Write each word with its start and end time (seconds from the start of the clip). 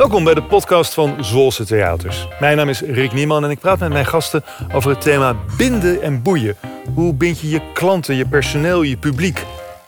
Welkom 0.00 0.24
bij 0.24 0.34
de 0.34 0.42
podcast 0.42 0.94
van 0.94 1.24
Zwolse 1.24 1.64
Theaters. 1.64 2.28
Mijn 2.38 2.56
naam 2.56 2.68
is 2.68 2.80
Rick 2.80 3.12
Nieman 3.12 3.44
en 3.44 3.50
ik 3.50 3.58
praat 3.58 3.78
met 3.78 3.92
mijn 3.92 4.06
gasten 4.06 4.44
over 4.72 4.90
het 4.90 5.00
thema 5.00 5.36
binden 5.56 6.02
en 6.02 6.22
boeien. 6.22 6.56
Hoe 6.94 7.14
bind 7.14 7.40
je 7.40 7.48
je 7.48 7.60
klanten, 7.74 8.14
je 8.14 8.26
personeel, 8.26 8.82
je 8.82 8.96
publiek? 8.96 9.44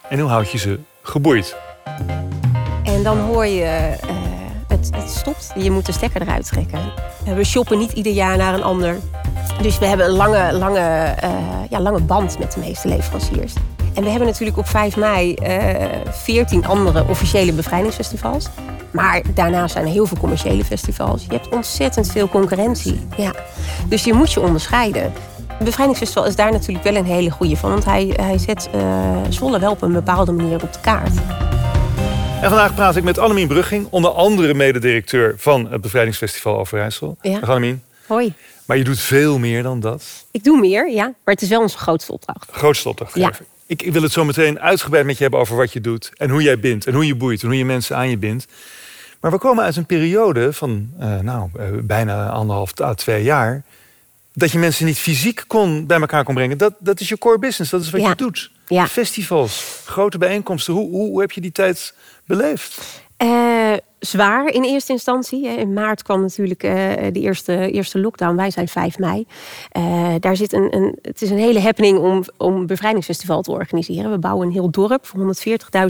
En 0.09 0.19
hoe 0.19 0.30
houd 0.30 0.51
je 0.51 0.59
ze 0.59 0.79
geboeid? 1.03 1.56
En 2.85 3.03
dan 3.03 3.19
hoor 3.19 3.46
je, 3.46 3.96
het, 4.90 5.10
stopt, 5.10 5.53
je 5.56 5.71
moet 5.71 5.87
de 5.87 5.92
stekker 5.92 6.22
eruit 6.22 6.46
trekken. 6.46 6.80
We 7.24 7.44
shoppen 7.44 7.78
niet 7.78 7.92
ieder 7.92 8.12
jaar 8.12 8.37
naar 8.37 8.54
een 8.54 8.62
ander. 8.62 8.96
Dus 9.62 9.78
we 9.78 9.87
hebben 9.87 10.06
een 10.06 10.12
lange, 10.12 10.53
lange, 10.53 11.14
uh, 11.24 11.31
ja, 11.71 11.81
lange 11.81 12.01
band 12.01 12.38
met 12.38 12.53
de 12.53 12.60
meeste 12.60 12.88
leveranciers. 12.88 13.53
En 13.95 14.03
we 14.03 14.08
hebben 14.08 14.28
natuurlijk 14.28 14.58
op 14.58 14.67
5 14.67 14.96
mei 14.96 15.35
uh, 15.42 15.74
14 16.10 16.66
andere 16.66 17.05
officiële 17.09 17.52
bevrijdingsfestivals. 17.52 18.48
Maar 18.91 19.23
daarnaast 19.34 19.73
zijn 19.73 19.84
er 19.84 19.92
heel 19.92 20.06
veel 20.06 20.18
commerciële 20.18 20.64
festivals. 20.64 21.22
Je 21.22 21.33
hebt 21.33 21.48
ontzettend 21.48 22.10
veel 22.10 22.28
concurrentie. 22.28 23.00
Ja. 23.16 23.33
Dus 23.88 24.05
je 24.05 24.12
moet 24.12 24.33
je 24.33 24.41
onderscheiden. 24.41 25.12
Het 25.46 25.64
Bevrijdingsfestival 25.64 26.24
is 26.27 26.36
daar 26.36 26.52
natuurlijk 26.52 26.84
wel 26.84 26.96
een 26.96 27.05
hele 27.05 27.30
goede 27.30 27.56
van. 27.56 27.70
Want 27.70 27.84
hij, 27.84 28.12
hij 28.16 28.38
zet 28.38 28.69
uh, 28.74 28.83
Zwolle 29.28 29.58
wel 29.58 29.70
op 29.70 29.83
een 29.83 29.92
bepaalde 29.92 30.33
manier 30.33 30.62
op 30.62 30.72
de 30.72 30.80
kaart. 30.80 31.14
En 32.42 32.48
vandaag 32.48 32.74
praat 32.74 32.96
ik 32.96 33.02
met 33.02 33.19
Annemien 33.19 33.48
Brugging, 33.48 33.87
onder 33.91 34.10
andere 34.10 34.55
mededirecteur 34.55 35.34
van 35.37 35.70
het 35.70 35.80
Bevrijdingsfestival 35.80 36.59
Overijssel. 36.59 37.16
Ja. 37.20 37.38
Dag 37.41 37.48
Annemien. 37.48 37.83
Hoi. 38.06 38.34
Maar 38.66 38.77
je 38.77 38.84
doet 38.84 38.98
veel 39.00 39.38
meer 39.38 39.62
dan 39.62 39.80
dat. 39.80 40.05
Ik 40.30 40.45
doe 40.45 40.60
meer, 40.60 40.91
ja. 40.91 41.05
Maar 41.05 41.34
het 41.34 41.42
is 41.42 41.48
wel 41.48 41.60
onze 41.60 41.78
grootste 41.78 42.12
opdracht. 42.12 42.48
Grootste 42.52 42.88
opdracht. 42.88 43.14
Ja. 43.14 43.33
Ik, 43.66 43.83
ik 43.83 43.92
wil 43.92 44.02
het 44.02 44.12
zo 44.12 44.24
meteen 44.24 44.60
uitgebreid 44.60 45.06
met 45.06 45.16
je 45.16 45.23
hebben 45.23 45.41
over 45.41 45.56
wat 45.56 45.73
je 45.73 45.80
doet. 45.80 46.10
En 46.16 46.30
hoe 46.30 46.42
jij 46.42 46.59
bindt. 46.59 46.86
En 46.86 46.95
hoe 46.95 47.06
je 47.06 47.14
boeit. 47.14 47.42
En 47.42 47.48
hoe 47.48 47.59
je 47.59 47.64
mensen 47.64 47.97
aan 47.97 48.10
je 48.10 48.19
bindt. 48.19 48.47
Maar 49.20 49.30
we 49.30 49.38
komen 49.38 49.64
uit 49.64 49.77
een 49.77 49.86
periode 49.86 50.52
van 50.52 50.91
uh, 51.00 51.19
nou, 51.19 51.50
uh, 51.56 51.64
bijna 51.83 52.28
anderhalf 52.28 52.81
à 52.81 52.94
twee 52.94 53.22
jaar. 53.22 53.62
Dat 54.34 54.50
je 54.50 54.59
mensen 54.59 54.86
niet 54.86 54.98
fysiek 54.98 55.44
kon, 55.47 55.86
bij 55.86 56.00
elkaar 56.00 56.25
kon 56.25 56.34
brengen. 56.34 56.59
Dat, 56.59 56.75
dat 56.78 57.00
is 57.00 57.09
je 57.09 57.19
core 57.19 57.38
business. 57.38 57.70
Dat 57.70 57.81
is 57.81 57.91
wat 57.91 58.00
Ja. 58.00 58.09
je 58.09 58.14
doet. 58.14 58.50
Ja. 58.66 58.86
Festivals, 58.86 59.83
grote 59.84 60.19
bijeenkomsten. 60.19 60.75
Hoe, 60.75 60.91
hoe, 60.91 61.09
hoe 61.09 61.20
heb 61.20 61.33
je 61.33 61.41
die 61.41 61.53
tijd 61.53 61.94
beleefd? 62.36 63.00
Eh, 63.16 63.77
zwaar 64.05 64.47
in 64.47 64.64
eerste 64.64 64.92
instantie. 64.92 65.47
In 65.47 65.72
maart 65.72 66.03
kwam 66.03 66.20
natuurlijk 66.20 66.62
eh, 66.62 66.72
de 67.12 67.20
eerste, 67.20 67.70
eerste 67.70 68.00
lockdown. 68.00 68.36
Wij 68.36 68.50
zijn 68.50 68.69
5 68.69 68.98
mei. 68.98 69.27
Eh, 69.69 70.14
daar 70.20 70.36
zit 70.36 70.53
een, 70.53 70.77
een, 70.77 70.98
het 71.03 71.22
is 71.22 71.31
een 71.31 71.39
hele 71.39 71.61
happening 71.61 71.98
om, 71.98 72.25
om 72.36 72.55
een 72.55 72.67
bevrijdingsfestival 72.67 73.42
te 73.42 73.50
organiseren. 73.50 74.11
We 74.11 74.19
bouwen 74.19 74.47
een 74.47 74.53
heel 74.53 74.70
dorp 74.70 75.06
voor 75.06 75.34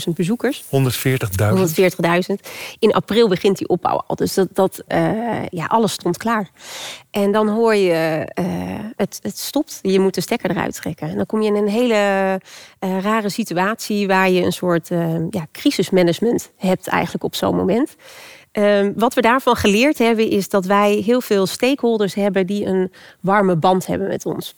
140.000 0.09 0.13
bezoekers. 0.15 0.63
140.000. 0.65 0.69
140.000. 0.71 2.51
In 2.79 2.93
april 2.93 3.29
begint 3.29 3.59
die 3.59 3.69
opbouw 3.69 4.03
al. 4.07 4.17
Dus 4.17 4.35
dat, 4.35 4.49
dat, 4.53 4.83
eh, 4.87 5.47
ja, 5.49 5.67
alles 5.67 5.93
stond 5.93 6.17
klaar. 6.17 6.51
En 7.11 7.33
dan 7.33 7.49
hoor 7.49 7.75
je, 7.75 8.27
het, 8.97 9.19
het 9.23 9.39
stopt. 9.39 9.79
Je 9.83 10.01
moet 10.01 10.15
de 10.15 10.21
stekker 10.21 10.51
eruit 10.51 10.75
trekken. 10.75 11.09
En 11.09 11.17
dan 11.17 11.27
kom 11.27 11.43
je 11.43 11.49
in 11.49 11.57
een 11.57 11.69
hele 11.69 12.41
rare 12.79 13.29
situatie... 13.29 14.07
waar 14.07 14.31
je 14.31 14.43
een 14.43 14.53
soort 14.53 14.89
ja, 15.31 15.47
crisismanagement 15.53 16.51
hebt 16.57 16.87
eigenlijk 16.87 17.25
op 17.25 17.35
zo'n 17.35 17.57
moment. 17.57 17.97
Ehm, 18.53 18.93
wat 18.97 19.15
we 19.15 19.21
daarvan 19.21 19.57
geleerd 19.57 19.99
hebben... 19.99 20.31
is 20.31 20.49
dat 20.49 20.65
wij 20.65 20.93
heel 20.93 21.21
veel 21.21 21.47
stakeholders 21.47 22.15
hebben... 22.15 22.47
die 22.47 22.67
een 22.67 22.93
warme 23.21 23.57
band 23.57 23.87
hebben 23.87 24.09
met 24.09 24.27
ons. 24.27 24.55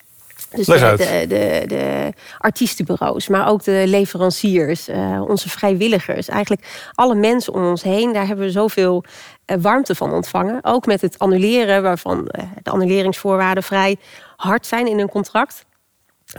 Dus 0.51 0.67
de, 0.67 1.25
de, 1.29 1.65
de 1.67 2.13
artiestenbureaus, 2.39 3.29
maar 3.29 3.49
ook 3.49 3.65
de 3.65 3.83
leveranciers, 3.87 4.89
eh, 4.89 5.23
onze 5.27 5.49
vrijwilligers. 5.49 6.29
Eigenlijk 6.29 6.91
alle 6.95 7.15
mensen 7.15 7.53
om 7.53 7.65
ons 7.65 7.83
heen, 7.83 8.13
daar 8.13 8.27
hebben 8.27 8.45
we 8.45 8.51
zoveel 8.51 9.05
eh, 9.45 9.57
warmte 9.61 9.95
van 9.95 10.13
ontvangen. 10.13 10.59
Ook 10.63 10.87
met 10.87 11.01
het 11.01 11.19
annuleren, 11.19 11.83
waarvan 11.83 12.27
eh, 12.27 12.45
de 12.63 12.71
annuleringsvoorwaarden 12.71 13.63
vrij 13.63 13.97
hard 14.37 14.67
zijn 14.67 14.87
in 14.87 14.99
een 14.99 15.09
contract. 15.09 15.65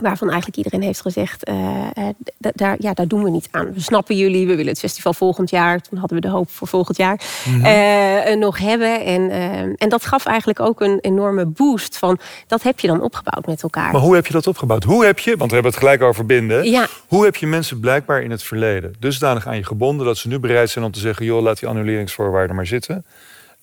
Waarvan 0.00 0.28
eigenlijk 0.28 0.56
iedereen 0.56 0.82
heeft 0.82 1.00
gezegd, 1.00 1.44
eh, 1.44 1.86
eh, 1.94 2.08
daar, 2.38 2.76
ja, 2.78 2.94
daar 2.94 3.08
doen 3.08 3.22
we 3.22 3.30
niet 3.30 3.48
aan. 3.50 3.72
We 3.72 3.80
snappen 3.80 4.16
jullie, 4.16 4.46
we 4.46 4.54
willen 4.54 4.72
het 4.72 4.78
festival 4.78 5.12
volgend 5.12 5.50
jaar. 5.50 5.80
Toen 5.80 5.98
hadden 5.98 6.20
we 6.20 6.26
de 6.26 6.32
hoop 6.32 6.50
voor 6.50 6.68
volgend 6.68 6.96
jaar 6.96 7.20
eh, 7.62 8.32
eh, 8.32 8.38
nog 8.38 8.58
hebben. 8.58 9.04
En, 9.04 9.30
en 9.76 9.88
dat 9.88 10.06
gaf 10.06 10.26
eigenlijk 10.26 10.60
ook 10.60 10.80
een 10.80 10.98
enorme 11.00 11.46
boost 11.46 11.98
van, 11.98 12.18
dat 12.46 12.62
heb 12.62 12.80
je 12.80 12.86
dan 12.86 13.02
opgebouwd 13.02 13.46
met 13.46 13.62
elkaar. 13.62 13.92
Maar 13.92 14.00
hoe 14.00 14.14
heb 14.14 14.26
je 14.26 14.32
dat 14.32 14.46
opgebouwd? 14.46 14.84
Hoe 14.84 15.04
heb 15.04 15.18
je, 15.18 15.36
want 15.36 15.50
we 15.50 15.54
hebben 15.54 15.72
het 15.72 15.80
gelijk 15.80 16.02
over 16.02 16.26
binden. 16.26 16.70
Ja. 16.70 16.86
Hoe 17.06 17.24
heb 17.24 17.36
je 17.36 17.46
mensen 17.46 17.80
blijkbaar 17.80 18.22
in 18.22 18.30
het 18.30 18.42
verleden 18.42 18.94
dusdanig 18.98 19.46
aan 19.46 19.56
je 19.56 19.64
gebonden... 19.64 20.06
dat 20.06 20.16
ze 20.16 20.28
nu 20.28 20.38
bereid 20.38 20.70
zijn 20.70 20.84
om 20.84 20.92
te 20.92 21.00
zeggen... 21.00 21.24
joh, 21.26 21.42
laat 21.42 21.58
die 21.58 21.68
annuleringsvoorwaarden 21.68 22.56
maar 22.56 22.66
zitten. 22.66 23.04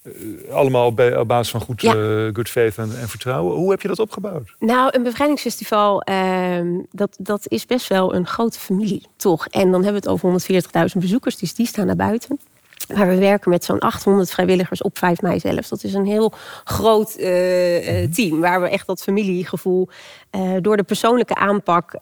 Eh, 0.03 0.53
allemaal 0.53 0.85
op, 0.87 0.95
ba- 0.95 1.19
op 1.19 1.27
basis 1.27 1.51
van 1.51 1.61
goed, 1.61 1.81
Ja. 1.81 1.93
eh, 1.93 2.33
good 2.33 2.49
faith 2.49 2.77
en, 2.77 2.99
en 2.99 3.07
vertrouwen. 3.09 3.55
Hoe 3.55 3.71
heb 3.71 3.81
je 3.81 3.87
dat 3.87 3.99
opgebouwd? 3.99 4.55
Nou, 4.59 4.89
een 4.95 5.03
bevrijdingsfestival, 5.03 6.01
ehm, 6.01 6.67
dat, 6.91 7.15
dat 7.19 7.45
is 7.47 7.65
best 7.65 7.87
wel 7.87 8.15
een 8.15 8.27
grote 8.27 8.59
familie, 8.59 9.07
toch? 9.17 9.47
En 9.47 9.71
dan 9.71 9.83
hebben 9.83 10.01
we 10.01 10.09
het 10.09 10.23
over 10.23 10.29
140.000 10.29 10.97
bezoekers, 11.01 11.37
dus 11.37 11.53
die 11.53 11.67
staan 11.67 11.85
naar 11.85 11.95
buiten. 11.95 12.39
Maar 12.87 13.07
we 13.07 13.17
werken 13.17 13.49
met 13.49 13.63
zo'n 13.63 13.79
800 13.79 14.31
vrijwilligers 14.31 14.81
op 14.81 14.97
5 14.97 15.21
mei 15.21 15.39
zelf. 15.39 15.67
Dat 15.67 15.83
is 15.83 15.93
een 15.93 16.05
heel 16.05 16.33
groot 16.63 17.15
eh, 17.15 18.03
eh, 18.03 18.11
team, 18.11 18.39
waar 18.39 18.61
we 18.61 18.69
echt 18.69 18.87
dat 18.87 19.03
familiegevoel 19.03 19.87
eh, 20.29 20.51
door 20.61 20.77
de 20.77 20.83
persoonlijke 20.83 21.35
aanpak 21.35 21.95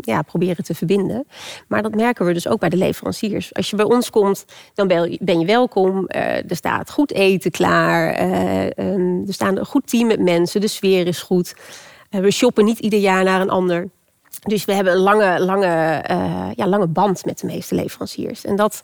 ja, 0.00 0.22
proberen 0.26 0.64
te 0.64 0.74
verbinden. 0.74 1.26
Maar 1.68 1.82
dat 1.82 1.94
merken 1.94 2.26
we 2.26 2.32
dus 2.32 2.48
ook 2.48 2.60
bij 2.60 2.68
de 2.68 2.76
leveranciers. 2.76 3.54
Als 3.54 3.70
je 3.70 3.76
bij 3.76 3.84
ons 3.84 4.10
komt, 4.10 4.44
dan 4.74 4.88
ben 4.88 5.38
je, 5.38 5.44
welkom. 5.46 6.08
Er 6.08 6.56
staat 6.56 6.90
goed 6.90 7.12
eten 7.12 7.50
klaar. 7.50 8.12
Ehm, 8.12 9.26
er 9.26 9.34
staan 9.34 9.58
een 9.58 9.66
goed 9.66 9.86
team 9.86 10.06
met 10.06 10.20
mensen. 10.20 10.60
De 10.60 10.68
sfeer 10.68 11.06
is 11.06 11.22
goed. 11.22 11.54
We 12.10 12.30
shoppen 12.30 12.64
niet 12.64 12.78
ieder 12.78 12.98
jaar 12.98 13.24
naar 13.24 13.40
een 13.40 13.50
ander. 13.50 13.88
Dus 14.42 14.64
we 14.64 14.72
hebben 14.72 14.92
een 14.92 14.98
lange, 14.98 15.40
lange, 15.40 16.02
ja, 16.54 16.66
lange 16.66 16.86
band 16.86 17.24
met 17.24 17.38
de 17.38 17.46
meeste 17.46 17.74
leveranciers. 17.74 18.44
En 18.44 18.56
dat 18.56 18.80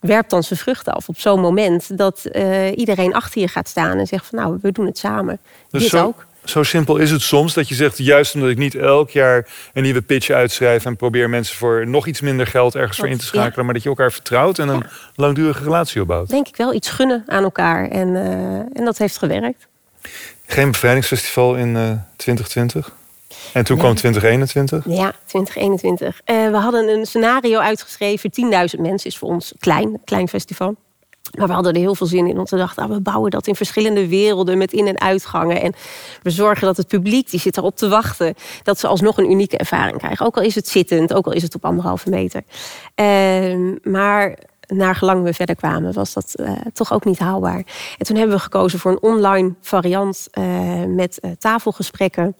werpt 0.00 0.30
dan 0.30 0.42
zijn 0.42 0.58
vruchten 0.58 0.92
af 0.92 1.08
op 1.08 1.18
zo'n 1.18 1.40
moment 1.40 1.98
dat 1.98 2.24
eh, 2.24 2.78
iedereen 2.78 3.14
achter 3.14 3.40
je 3.40 3.48
gaat 3.48 3.68
staan 3.68 3.98
en 3.98 4.06
zegt 4.06 4.26
van 4.26 4.38
nou, 4.38 4.58
we 4.62 4.72
doen 4.72 4.86
het 4.86 4.98
samen. 4.98 5.38
Dus 5.70 5.82
Dit 5.82 5.90
zo, 5.90 6.04
ook. 6.04 6.26
zo 6.44 6.62
simpel 6.62 6.96
is 6.96 7.10
het 7.10 7.22
soms 7.22 7.54
dat 7.54 7.68
je 7.68 7.74
zegt... 7.74 7.98
juist 7.98 8.34
omdat 8.34 8.50
ik 8.50 8.58
niet 8.58 8.74
elk 8.74 9.10
jaar 9.10 9.48
een 9.72 9.82
nieuwe 9.82 10.02
pitch 10.02 10.30
uitschrijf... 10.30 10.84
en 10.84 10.96
probeer 10.96 11.30
mensen 11.30 11.56
voor 11.56 11.86
nog 11.86 12.06
iets 12.06 12.20
minder 12.20 12.46
geld 12.46 12.74
ergens 12.74 12.96
voor 12.96 13.08
in 13.08 13.18
te 13.18 13.24
ja. 13.24 13.28
schakelen... 13.28 13.64
maar 13.64 13.74
dat 13.74 13.82
je 13.82 13.88
elkaar 13.88 14.12
vertrouwt 14.12 14.58
en 14.58 14.68
een 14.68 14.84
langdurige 15.14 15.62
relatie 15.62 16.00
opbouwt. 16.00 16.28
Denk 16.28 16.48
ik 16.48 16.56
wel 16.56 16.74
iets 16.74 16.90
gunnen 16.90 17.24
aan 17.26 17.42
elkaar. 17.42 17.88
En, 17.88 18.16
eh, 18.16 18.78
en 18.78 18.84
dat 18.84 18.98
heeft 18.98 19.18
gewerkt. 19.18 19.68
Geen 20.46 20.70
bevrijdingsfestival 20.70 21.56
in 21.56 21.76
eh, 21.76 21.90
2020? 22.16 22.92
En 23.52 23.64
toen 23.64 23.78
kwam 23.78 23.94
2021? 23.94 24.84
Ja, 24.84 25.12
2021. 25.26 26.20
Eh, 26.24 26.50
we 26.50 26.56
hadden 26.56 26.88
een 26.88 27.06
scenario 27.06 27.58
uitgeschreven. 27.58 28.30
10.000 28.30 28.80
mensen 28.80 29.10
is 29.10 29.18
voor 29.18 29.28
ons 29.28 29.52
klein, 29.58 30.00
klein 30.04 30.28
festival. 30.28 30.74
Maar 31.38 31.46
we 31.46 31.52
hadden 31.52 31.72
er 31.72 31.80
heel 31.80 31.94
veel 31.94 32.06
zin 32.06 32.26
in. 32.26 32.36
Want 32.36 32.50
we 32.50 32.56
dachten, 32.56 32.82
ah, 32.82 32.90
we 32.90 33.00
bouwen 33.00 33.30
dat 33.30 33.46
in 33.46 33.54
verschillende 33.54 34.08
werelden 34.08 34.58
met 34.58 34.72
in- 34.72 34.86
en 34.86 35.00
uitgangen. 35.00 35.60
En 35.60 35.74
we 36.22 36.30
zorgen 36.30 36.66
dat 36.66 36.76
het 36.76 36.86
publiek, 36.86 37.30
die 37.30 37.40
zit 37.40 37.56
erop 37.56 37.76
te 37.76 37.88
wachten... 37.88 38.34
dat 38.62 38.78
ze 38.78 38.86
alsnog 38.86 39.18
een 39.18 39.30
unieke 39.30 39.56
ervaring 39.56 39.98
krijgen. 39.98 40.26
Ook 40.26 40.36
al 40.36 40.42
is 40.42 40.54
het 40.54 40.68
zittend, 40.68 41.14
ook 41.14 41.26
al 41.26 41.32
is 41.32 41.42
het 41.42 41.54
op 41.54 41.64
anderhalve 41.64 42.10
meter. 42.10 42.42
Ehm, 42.94 43.74
maar 43.82 44.38
naar 44.66 44.94
gelang 44.94 45.22
we 45.22 45.34
verder 45.34 45.56
kwamen, 45.56 45.92
was 45.92 46.12
dat 46.12 46.34
eh, 46.34 46.52
toch 46.72 46.92
ook 46.92 47.04
niet 47.04 47.18
haalbaar. 47.18 47.64
En 47.98 48.06
toen 48.06 48.16
hebben 48.16 48.36
we 48.36 48.42
gekozen 48.42 48.78
voor 48.78 48.90
een 48.90 49.02
online 49.02 49.54
variant... 49.60 50.28
eh, 50.30 50.84
met 50.84 51.20
tafelgesprekken 51.38 52.34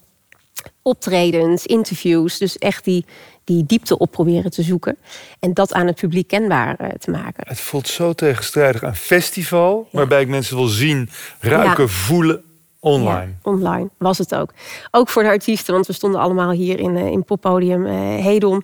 optredens, 0.83 1.67
interviews. 1.67 2.39
Dus 2.39 2.59
echt 2.59 2.85
die, 2.85 3.05
die 3.45 3.67
diepte 3.67 3.99
op 3.99 4.11
proberen 4.11 4.51
te 4.51 4.63
zoeken. 4.63 4.97
En 5.41 5.55
dat 5.55 5.73
aan 5.73 5.87
het 5.87 5.97
publiek 5.97 6.29
kenbaar 6.29 6.77
eh, 6.77 6.89
te 6.89 7.11
maken. 7.11 7.45
Het 7.47 7.61
voelt 7.61 7.89
zo 7.89 8.13
tegenstrijdig. 8.13 8.83
Een 8.83 8.95
festival 8.97 9.89
waarbij 9.93 10.21
ik 10.21 10.29
mensen 10.29 10.57
wil 10.57 10.67
zien, 10.67 11.09
ruiken, 11.41 11.85
Ja. 11.85 11.89
voelen 11.89 12.43
online. 12.81 13.27
Ja, 13.27 13.51
online 13.51 13.89
was 13.99 14.19
het 14.19 14.35
ook. 14.35 14.53
Ook 14.91 15.09
voor 15.09 15.23
de 15.23 15.29
artiesten, 15.29 15.75
want 15.75 15.87
we 15.87 15.93
stonden 15.93 16.21
allemaal 16.21 16.51
hier 16.51 16.79
in, 16.79 16.97
eh, 16.97 17.07
in 17.07 17.25
poppodium 17.25 17.87
eh, 17.87 17.93
Hedon. 18.25 18.63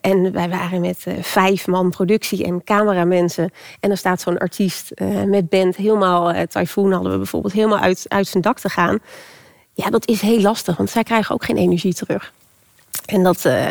En 0.00 0.32
wij 0.32 0.48
waren 0.48 0.80
met 0.80 1.04
vijf 1.20 1.66
man 1.66 1.90
productie 1.90 2.44
en 2.44 2.64
cameramensen. 2.64 3.50
En 3.80 3.88
dan 3.88 3.96
staat 3.96 4.20
zo'n 4.20 4.38
artiest 4.38 4.92
met 5.26 5.48
band 5.48 5.76
helemaal... 5.76 6.46
Typhoon 6.46 6.92
hadden 6.92 7.12
we 7.12 7.16
bijvoorbeeld 7.16 7.52
helemaal 7.52 7.78
uit, 7.78 8.04
uit 8.08 8.26
zijn 8.26 8.42
dak 8.42 8.58
te 8.58 8.68
gaan. 8.68 8.98
Ja, 9.76 9.90
dat 9.90 10.08
is 10.08 10.20
heel 10.20 10.40
lastig, 10.40 10.76
want 10.76 10.90
zij 10.90 11.02
krijgen 11.02 11.34
ook 11.34 11.44
geen 11.44 11.56
energie 11.56 11.94
terug. 11.94 12.32
En 13.06 13.22
dat... 13.22 13.44
eh, 13.44 13.66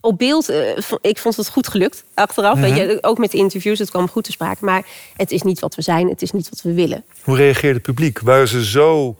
op 0.00 0.18
beeld, 0.18 0.48
eh, 0.48 0.76
ik 1.00 1.18
vond 1.18 1.36
het 1.36 1.48
goed 1.48 1.68
gelukt 1.68 2.04
achteraf. 2.14 2.58
Weet 2.60 2.76
je, 2.76 2.98
ook 3.00 3.18
met 3.18 3.30
de 3.30 3.38
interviews, 3.38 3.78
het 3.78 3.90
kwam 3.90 4.08
goed 4.08 4.24
te 4.24 4.32
sprake. 4.32 4.64
Maar 4.64 4.86
het 5.16 5.30
is 5.30 5.42
niet 5.42 5.60
wat 5.60 5.74
we 5.74 5.82
zijn, 5.82 6.08
het 6.08 6.22
is 6.22 6.30
niet 6.30 6.48
wat 6.48 6.62
we 6.62 6.72
willen. 6.74 7.04
Hoe 7.22 7.36
reageerde 7.36 7.74
het 7.74 7.82
publiek? 7.82 8.18
Waren 8.20 8.48
ze 8.48 8.64
zo 8.64 9.16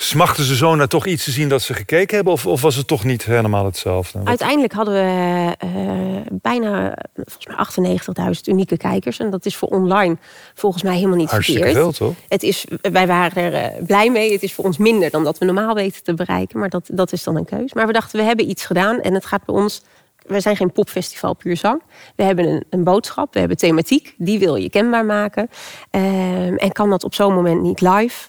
Smachten 0.00 0.44
ze 0.44 0.56
zo 0.56 0.74
naar 0.74 0.88
toch 0.88 1.06
iets 1.06 1.24
te 1.24 1.30
zien 1.30 1.48
dat 1.48 1.62
ze 1.62 1.74
gekeken 1.74 2.14
hebben? 2.14 2.32
Of, 2.32 2.46
of 2.46 2.60
was 2.60 2.76
het 2.76 2.86
toch 2.86 3.04
niet 3.04 3.24
helemaal 3.24 3.64
hetzelfde? 3.64 4.20
Uiteindelijk 4.24 4.72
hadden 4.72 4.94
we 4.94 5.56
uh, 5.64 6.20
bijna 6.32 6.98
volgens 7.14 7.76
mij 7.76 7.98
98.000 8.34 8.40
unieke 8.44 8.76
kijkers. 8.76 9.18
En 9.18 9.30
dat 9.30 9.46
is 9.46 9.56
voor 9.56 9.68
online 9.68 10.16
volgens 10.54 10.82
mij 10.82 10.94
helemaal 10.94 11.16
niet 11.16 11.30
Hartstikke 11.30 11.62
verkeerd. 11.62 11.96
veel, 11.96 12.06
toch? 12.06 12.16
Het 12.28 12.42
is, 12.42 12.66
wij 12.80 13.06
waren 13.06 13.52
er 13.52 13.76
uh, 13.76 13.84
blij 13.86 14.10
mee. 14.10 14.32
Het 14.32 14.42
is 14.42 14.52
voor 14.52 14.64
ons 14.64 14.78
minder 14.78 15.10
dan 15.10 15.24
dat 15.24 15.38
we 15.38 15.44
normaal 15.44 15.74
weten 15.74 16.02
te 16.02 16.14
bereiken. 16.14 16.58
Maar 16.58 16.68
dat, 16.68 16.88
dat 16.92 17.12
is 17.12 17.22
dan 17.22 17.36
een 17.36 17.44
keus. 17.44 17.72
Maar 17.74 17.86
we 17.86 17.92
dachten, 17.92 18.18
we 18.18 18.24
hebben 18.24 18.50
iets 18.50 18.64
gedaan. 18.64 19.00
En 19.00 19.14
het 19.14 19.26
gaat 19.26 19.44
bij 19.44 19.54
ons 19.54 19.82
we 20.26 20.40
zijn 20.40 20.56
geen 20.56 20.72
popfestival 20.72 21.34
puur 21.34 21.56
zang. 21.56 21.82
We 22.16 22.22
hebben 22.22 22.44
een, 22.44 22.64
een, 22.70 22.84
boodschap, 22.84 23.32
we 23.32 23.38
hebben 23.38 23.56
thematiek. 23.56 24.14
Die 24.18 24.38
wil 24.38 24.54
je 24.54 24.70
kenbaar 24.70 25.04
maken. 25.04 25.50
Uh, 25.92 26.62
en 26.62 26.72
kan 26.72 26.90
dat 26.90 27.04
op 27.04 27.14
zo'n 27.14 27.34
moment 27.34 27.62
niet 27.62 27.80
live, 27.80 28.28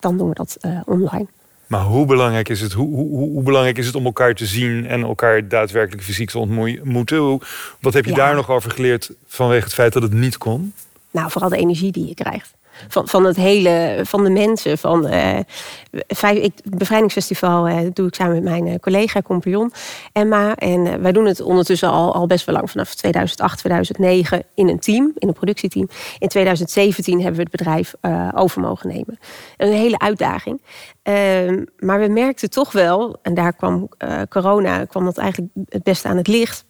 dan 0.00 0.18
doen 0.18 0.28
we 0.28 0.34
dat 0.34 0.56
uh, 0.60 0.80
online. 0.84 1.26
Maar 1.66 1.80
hoe 1.80 2.06
belangrijk, 2.06 2.48
is 2.48 2.60
het, 2.60 2.72
hoe, 2.72 2.94
hoe, 2.94 3.30
hoe, 3.30 3.42
belangrijk 3.42 3.78
is 3.78 3.86
het 3.86 3.94
om 3.94 4.04
elkaar 4.04 4.34
te 4.34 4.46
zien 4.46 4.86
en 4.86 5.02
elkaar 5.02 5.48
daadwerkelijk 5.48 6.02
fysiek 6.02 6.30
te 6.30 6.38
ontmoeten? 6.38 7.18
Hoe, 7.18 7.40
wat 7.80 7.94
heb 7.94 8.04
je 8.04 8.10
ja. 8.10 8.16
daar 8.16 8.34
nog 8.34 8.50
over 8.50 8.70
geleerd 8.70 9.10
vanwege 9.26 9.64
het 9.64 9.74
feit 9.74 9.92
dat 9.92 10.02
het 10.02 10.12
niet 10.12 10.38
kon? 10.38 10.72
Nou, 11.10 11.30
vooral 11.30 11.50
de 11.50 11.56
energie 11.56 11.92
die 11.92 12.06
je 12.06 12.14
krijgt 12.14 12.54
van, 12.88 13.08
van 13.08 13.24
het 13.24 13.36
hele, 13.36 14.00
van 14.02 14.24
de 14.24 14.30
mensen. 14.30 14.78
Van, 14.78 15.06
uh, 15.06 15.38
vijf, 16.06 16.38
ik, 16.38 16.52
bevrijdingsfestival 16.64 17.68
uh, 17.68 17.78
doe 17.92 18.06
ik 18.06 18.14
samen 18.14 18.34
met 18.34 18.42
mijn 18.42 18.66
uh, 18.66 18.74
collega, 18.74 19.22
compagnon 19.22 19.72
Emma. 20.12 20.54
En 20.54 21.02
wij 21.02 21.12
doen 21.12 21.24
het 21.24 21.40
ondertussen 21.40 21.90
al, 21.90 22.14
al 22.14 22.26
best 22.26 22.46
wel 22.46 22.54
lang, 22.54 22.70
vanaf 22.70 22.94
2008, 22.94 23.58
2009, 23.58 24.42
in 24.54 24.68
een 24.68 24.78
team, 24.78 25.12
in 25.14 25.28
een 25.28 25.34
productieteam. 25.34 25.88
In 26.18 26.28
2017 26.28 27.14
hebben 27.14 27.36
we 27.36 27.42
het 27.42 27.50
bedrijf 27.50 27.94
over 28.34 28.60
mogen 28.60 28.88
nemen. 28.88 29.18
Een 29.56 29.72
hele 29.72 29.98
uitdaging. 29.98 30.62
Ehm, 31.02 31.64
maar 31.78 32.00
we 32.00 32.08
merkten 32.08 32.50
toch 32.50 32.72
wel, 32.72 33.16
en 33.22 33.34
daar 33.34 33.52
kwam 33.52 33.88
corona, 34.28 34.84
kwam 34.84 35.04
dat 35.04 35.18
eigenlijk 35.18 35.52
het 35.68 35.82
beste 35.82 36.08
aan 36.08 36.16
het 36.16 36.28
licht 36.28 36.66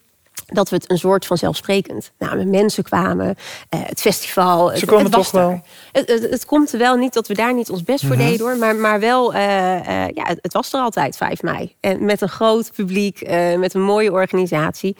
dat 0.46 0.68
we 0.70 0.76
het 0.76 0.90
een 0.90 0.98
soort 0.98 1.26
van 1.26 1.36
zelfsprekend. 1.38 2.12
Nou, 2.18 2.44
mensen 2.44 2.84
kwamen, 2.84 3.26
uh, 3.26 3.80
het 3.82 4.00
festival. 4.00 4.76
Ze 4.76 4.86
komen 4.86 5.04
het 5.04 5.12
toch 5.12 5.30
wel. 5.30 5.60
Het, 5.92 6.08
het, 6.08 6.30
het, 6.30 6.44
komt 6.44 6.70
wel 6.70 6.96
niet 6.96 7.12
dat 7.12 7.28
we 7.28 7.34
daar 7.34 7.54
niet 7.54 7.70
ons 7.70 7.82
best 7.82 8.06
voor 8.06 8.16
Mhm. 8.16 8.26
deden 8.26 8.46
hoor. 8.46 8.56
Maar, 8.56 8.76
maar 8.76 9.00
wel, 9.00 9.34
uh, 9.34 9.40
uh, 9.40 10.08
ja, 10.08 10.24
het, 10.24 10.38
het, 10.42 10.52
was 10.52 10.72
er 10.72 10.80
altijd 10.80 11.16
5 11.16 11.42
mei. 11.42 11.74
En 11.80 12.04
met 12.04 12.20
een 12.20 12.28
groot 12.28 12.72
publiek, 12.74 13.28
met 13.56 13.74
een 13.74 13.82
mooie 13.82 14.12
organisatie. 14.12 14.96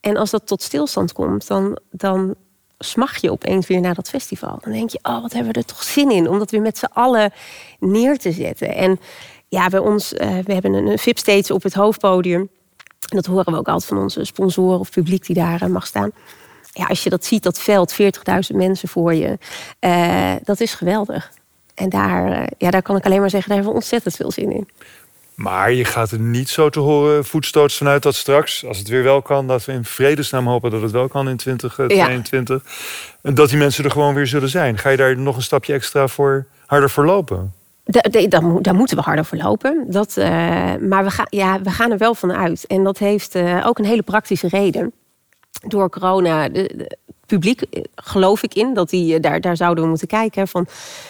En 0.00 0.16
als 0.16 0.30
dat 0.30 0.46
tot 0.46 0.62
stilstand 0.62 1.12
komt, 1.12 1.46
dan, 1.46 1.78
dan 1.90 2.34
smacht 2.78 3.20
je 3.20 3.30
opeens 3.30 3.66
weer 3.66 3.80
naar 3.80 3.94
dat 3.94 4.08
festival. 4.08 4.58
Dan 4.62 4.72
denk 4.72 4.90
je, 4.90 4.98
oh, 5.02 5.22
wat 5.22 5.32
hebben 5.32 5.52
we 5.52 5.58
er 5.58 5.64
toch 5.64 5.82
zin 5.82 6.10
in 6.10 6.28
om 6.28 6.38
dat 6.38 6.50
weer 6.50 6.60
met 6.60 6.78
z'n 6.78 6.90
allen 6.92 7.32
neer 7.78 8.18
te 8.18 8.32
zetten. 8.32 8.74
En 8.74 9.00
ja, 9.48 9.68
bij 9.68 9.80
ons, 9.80 10.10
we 10.44 10.52
hebben 10.52 10.72
een, 10.72 10.86
een 10.86 10.98
VIP-stage 10.98 11.54
op 11.54 11.62
het 11.62 11.74
hoofdpodium. 11.74 12.50
En 13.08 13.16
dat 13.16 13.26
horen 13.26 13.52
we 13.52 13.58
ook 13.58 13.68
altijd 13.68 13.88
van 13.88 13.98
onze 13.98 14.24
sponsoren 14.24 14.78
of 14.78 14.90
publiek 14.90 15.26
die 15.26 15.34
daar 15.34 15.70
mag 15.70 15.86
staan. 15.86 16.10
Ja, 16.72 16.86
als 16.86 17.02
je 17.02 17.10
dat 17.10 17.24
ziet, 17.24 17.42
dat 17.42 17.58
veld, 17.58 17.92
40.000 17.92 18.56
mensen 18.56 18.88
voor 18.88 19.14
je, 19.14 19.38
uh, 19.80 20.32
dat 20.44 20.60
is 20.60 20.74
geweldig. 20.74 21.30
En 21.74 21.88
daar, 21.88 22.30
uh, 22.30 22.46
ja, 22.58 22.70
daar 22.70 22.82
kan 22.82 22.96
ik 22.96 23.04
alleen 23.04 23.20
maar 23.20 23.30
zeggen, 23.30 23.48
daar 23.48 23.58
hebben 23.58 23.76
we 23.76 23.82
ontzettend 23.82 24.16
veel 24.16 24.30
zin 24.30 24.52
in. 24.52 24.68
Maar 25.34 25.72
je 25.72 25.84
gaat 25.84 26.10
er 26.10 26.18
niet 26.18 26.48
zo 26.48 26.68
te 26.68 26.80
horen 26.80 27.24
voetstoots 27.24 27.76
vanuit 27.76 28.02
dat 28.02 28.14
straks, 28.14 28.66
als 28.66 28.78
het 28.78 28.88
weer 28.88 29.02
wel 29.02 29.22
kan, 29.22 29.46
dat 29.46 29.64
we 29.64 29.72
in 29.72 29.84
vredesnaam 29.84 30.46
hopen 30.46 30.70
dat 30.70 30.82
het 30.82 30.90
wel 30.90 31.08
kan 31.08 31.28
in 31.28 31.36
2022. 31.36 32.62
Ja. 32.64 32.70
En 33.22 33.34
dat 33.34 33.48
die 33.48 33.58
mensen 33.58 33.84
er 33.84 33.90
gewoon 33.90 34.14
weer 34.14 34.26
zullen 34.26 34.48
zijn. 34.48 34.78
Ga 34.78 34.88
je 34.88 34.96
daar 34.96 35.18
nog 35.18 35.36
een 35.36 35.42
stapje 35.42 35.72
extra 35.72 36.08
voor 36.08 36.46
harder 36.66 36.90
voor 36.90 37.04
lopen? 37.04 37.52
Daar, 38.60 38.74
moeten 38.74 38.96
we 38.96 39.02
harder 39.02 39.24
voor 39.24 39.38
lopen. 39.38 39.84
Dat, 39.88 40.16
uh, 40.16 40.24
maar 40.76 41.04
we, 41.04 41.10
ga, 41.10 41.26
ja, 41.30 41.60
we 41.60 41.70
gaan 41.70 41.90
er 41.90 41.98
wel 41.98 42.14
van 42.14 42.32
uit. 42.32 42.66
En 42.66 42.84
dat 42.84 42.98
heeft 42.98 43.34
uh, 43.34 43.66
ook 43.66 43.78
een 43.78 43.84
hele 43.84 44.02
praktische 44.02 44.48
reden. 44.48 44.92
Door 45.66 45.90
corona, 45.90 46.48
de 46.48 46.98
publiek 47.26 47.62
geloof 47.94 48.42
ik 48.42 48.54
in, 48.54 48.74
dat 48.74 48.90
die, 48.90 49.20
daar, 49.20 49.40
daar 49.40 49.56
zouden 49.56 49.82
we 49.82 49.90
moeten 49.90 50.08
kijken. 50.08 50.48
Van, 50.48 50.66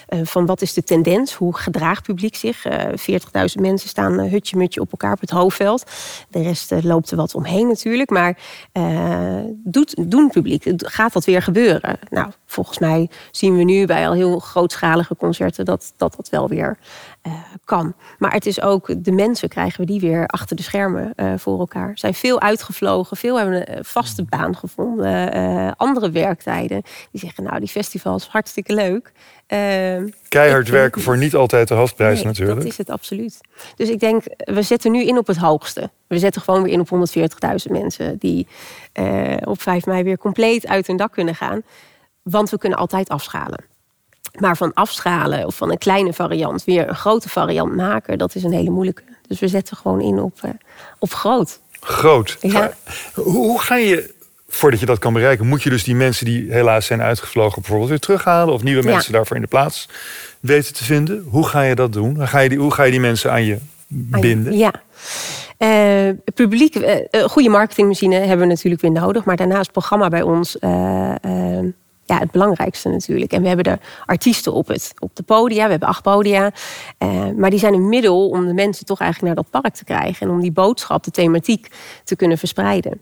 uh, 0.08 0.20
van 0.24 0.46
wat 0.46 0.62
is 0.62 0.72
de 0.72 0.82
tendens? 0.82 1.34
Hoe 1.34 1.56
gedraagt 1.56 2.02
publiek 2.02 2.36
zich? 2.36 2.66
40.000 2.66 3.60
mensen 3.60 3.88
staan 3.88 4.20
hutje-mutje 4.20 4.80
op 4.80 4.90
elkaar 4.90 5.12
op 5.12 5.20
het 5.20 5.30
hoofdveld. 5.30 5.84
De 6.28 6.42
rest 6.42 6.74
loopt 6.82 7.10
er 7.10 7.16
wat 7.16 7.34
omheen 7.34 7.68
natuurlijk. 7.68 8.10
Maar 8.10 8.38
doet, 9.64 10.10
doen 10.10 10.30
publiek? 10.30 10.72
Gaat 10.76 11.12
dat 11.12 11.24
weer 11.24 11.42
gebeuren? 11.42 11.98
Nou, 12.10 12.30
volgens 12.46 12.78
mij 12.78 13.10
zien 13.30 13.56
we 13.56 13.62
nu 13.62 13.86
bij 13.86 14.08
al 14.08 14.14
heel 14.14 14.38
grootschalige 14.38 15.16
concerten 15.16 15.64
dat 15.64 15.92
dat, 15.96 16.16
dat 16.16 16.28
wel 16.28 16.48
weer 16.48 16.78
kan. 17.64 17.94
Maar 18.18 18.32
het 18.32 18.46
is 18.46 18.60
ook, 18.60 19.04
de 19.04 19.12
mensen 19.12 19.48
krijgen 19.48 19.80
we 19.80 19.86
die 19.86 20.00
weer 20.00 20.26
achter 20.26 20.56
de 20.56 20.62
schermen 20.62 21.14
voor 21.36 21.58
elkaar. 21.58 21.92
Zijn 21.94 22.14
veel 22.14 22.40
uitgevlogen, 22.40 23.16
veel 23.16 23.38
hebben 23.38 23.76
een 23.76 23.84
vaste 23.84 24.22
baan 24.22 24.56
gevonden, 24.56 25.36
uh, 25.36 25.70
andere 26.04 26.24
werktijden. 26.24 26.82
Die 27.10 27.20
zeggen, 27.20 27.44
nou, 27.44 27.58
die 27.58 27.68
festival 27.68 28.16
is 28.16 28.26
hartstikke 28.26 28.74
leuk. 28.74 29.12
Keihard 30.28 30.68
werken 30.68 31.02
voor 31.02 31.18
niet 31.18 31.34
altijd 31.34 31.68
de 31.68 31.74
hoofdprijs 31.74 32.16
nee, 32.16 32.24
natuurlijk. 32.24 32.58
Dat 32.58 32.68
is 32.68 32.78
het 32.78 32.90
absoluut. 32.90 33.40
Dus 33.76 33.88
ik 33.88 34.00
denk, 34.00 34.24
we 34.36 34.62
zetten 34.62 34.92
nu 34.92 35.04
in 35.04 35.18
op 35.18 35.26
het 35.26 35.36
hoogste. 35.36 35.90
We 36.06 36.18
zetten 36.18 36.42
gewoon 36.42 36.62
weer 36.62 36.72
in 36.72 36.80
op 36.80 36.88
140.000 37.66 37.70
mensen 37.70 38.18
die 38.18 38.46
op 39.44 39.62
5 39.62 39.86
mei 39.86 40.02
weer 40.02 40.18
compleet 40.18 40.66
uit 40.66 40.86
hun 40.86 40.96
dak 40.96 41.12
kunnen 41.12 41.34
gaan. 41.34 41.62
Want 42.22 42.50
we 42.50 42.58
kunnen 42.58 42.78
altijd 42.78 43.08
afschalen. 43.08 43.64
Maar 44.38 44.56
van 44.56 44.74
afschalen 44.74 45.46
of 45.46 45.56
van 45.56 45.70
een 45.70 45.78
kleine 45.78 46.12
variant 46.12 46.64
weer 46.64 46.88
een 46.88 46.96
grote 46.96 47.28
variant 47.28 47.74
maken, 47.74 48.18
dat 48.18 48.34
is 48.34 48.42
een 48.42 48.52
hele 48.52 48.70
moeilijke. 48.70 49.02
Dus 49.28 49.40
we 49.40 49.48
zetten 49.48 49.76
gewoon 49.76 50.00
in 50.00 50.18
op, 50.18 50.40
uh, 50.44 50.50
op 50.98 51.12
groot. 51.12 51.60
Groot. 51.80 52.36
Ja. 52.40 52.72
Hoe 53.14 53.60
ga 53.60 53.76
je, 53.76 54.13
voordat 54.54 54.80
je 54.80 54.86
dat 54.86 54.98
kan 54.98 55.12
bereiken, 55.12 55.46
moet 55.46 55.62
je 55.62 55.70
dus 55.70 55.84
die 55.84 55.94
mensen 55.94 56.24
die 56.24 56.52
helaas 56.52 56.86
zijn 56.86 57.02
uitgevlogen 57.02 57.60
bijvoorbeeld 57.60 57.90
weer 57.90 57.98
terughalen 57.98 58.54
of 58.54 58.62
nieuwe 58.62 58.82
mensen 58.84 59.12
ja. 59.12 59.16
daarvoor 59.16 59.36
in 59.36 59.42
de 59.42 59.48
plaats 59.48 59.88
weten 60.40 60.74
te 60.74 60.84
vinden? 60.84 61.24
Hoe 61.28 61.46
ga 61.46 61.62
je 61.62 61.74
dat 61.74 61.92
doen? 61.92 62.16
Hoe 62.16 62.26
ga 62.26 62.38
je 62.38 62.48
die, 62.48 62.58
hoe 62.58 62.72
ga 62.72 62.82
je 62.82 62.90
die 62.90 63.00
mensen 63.00 63.32
aan 63.32 63.44
je 63.44 63.58
binden? 63.88 64.56
Ja. 64.56 64.72
Uh, 65.58 66.14
publiek, 66.34 66.74
uh, 66.74 67.24
goede 67.24 67.48
marketingmachine 67.48 68.14
hebben 68.14 68.38
we 68.38 68.46
natuurlijk 68.46 68.82
weer 68.82 68.92
nodig. 68.92 69.24
Maar 69.24 69.36
daarnaast 69.36 69.72
programma 69.72 70.08
bij 70.08 70.22
ons 70.22 70.56
uh, 70.60 70.70
ja, 72.04 72.18
het 72.18 72.30
belangrijkste 72.30 72.88
natuurlijk. 72.88 73.32
En 73.32 73.42
we 73.42 73.46
hebben 73.46 73.64
de 73.64 73.78
artiesten 74.06 74.52
op, 74.52 74.68
het, 74.68 74.92
op 74.98 75.16
de 75.16 75.22
podia. 75.22 75.64
We 75.64 75.70
hebben 75.70 75.88
acht 75.88 76.02
podia. 76.02 76.52
Uh, 76.98 77.30
maar 77.36 77.50
die 77.50 77.58
zijn 77.58 77.74
een 77.74 77.88
middel 77.88 78.28
om 78.28 78.46
de 78.46 78.54
mensen 78.54 78.86
toch 78.86 79.00
eigenlijk 79.00 79.34
naar 79.34 79.44
dat 79.44 79.62
park 79.62 79.74
te 79.74 79.84
krijgen. 79.84 80.26
En 80.26 80.32
om 80.32 80.40
die 80.40 80.52
boodschap, 80.52 81.04
de 81.04 81.10
thematiek 81.10 81.68
te 82.04 82.16
kunnen 82.16 82.38
verspreiden. 82.38 83.00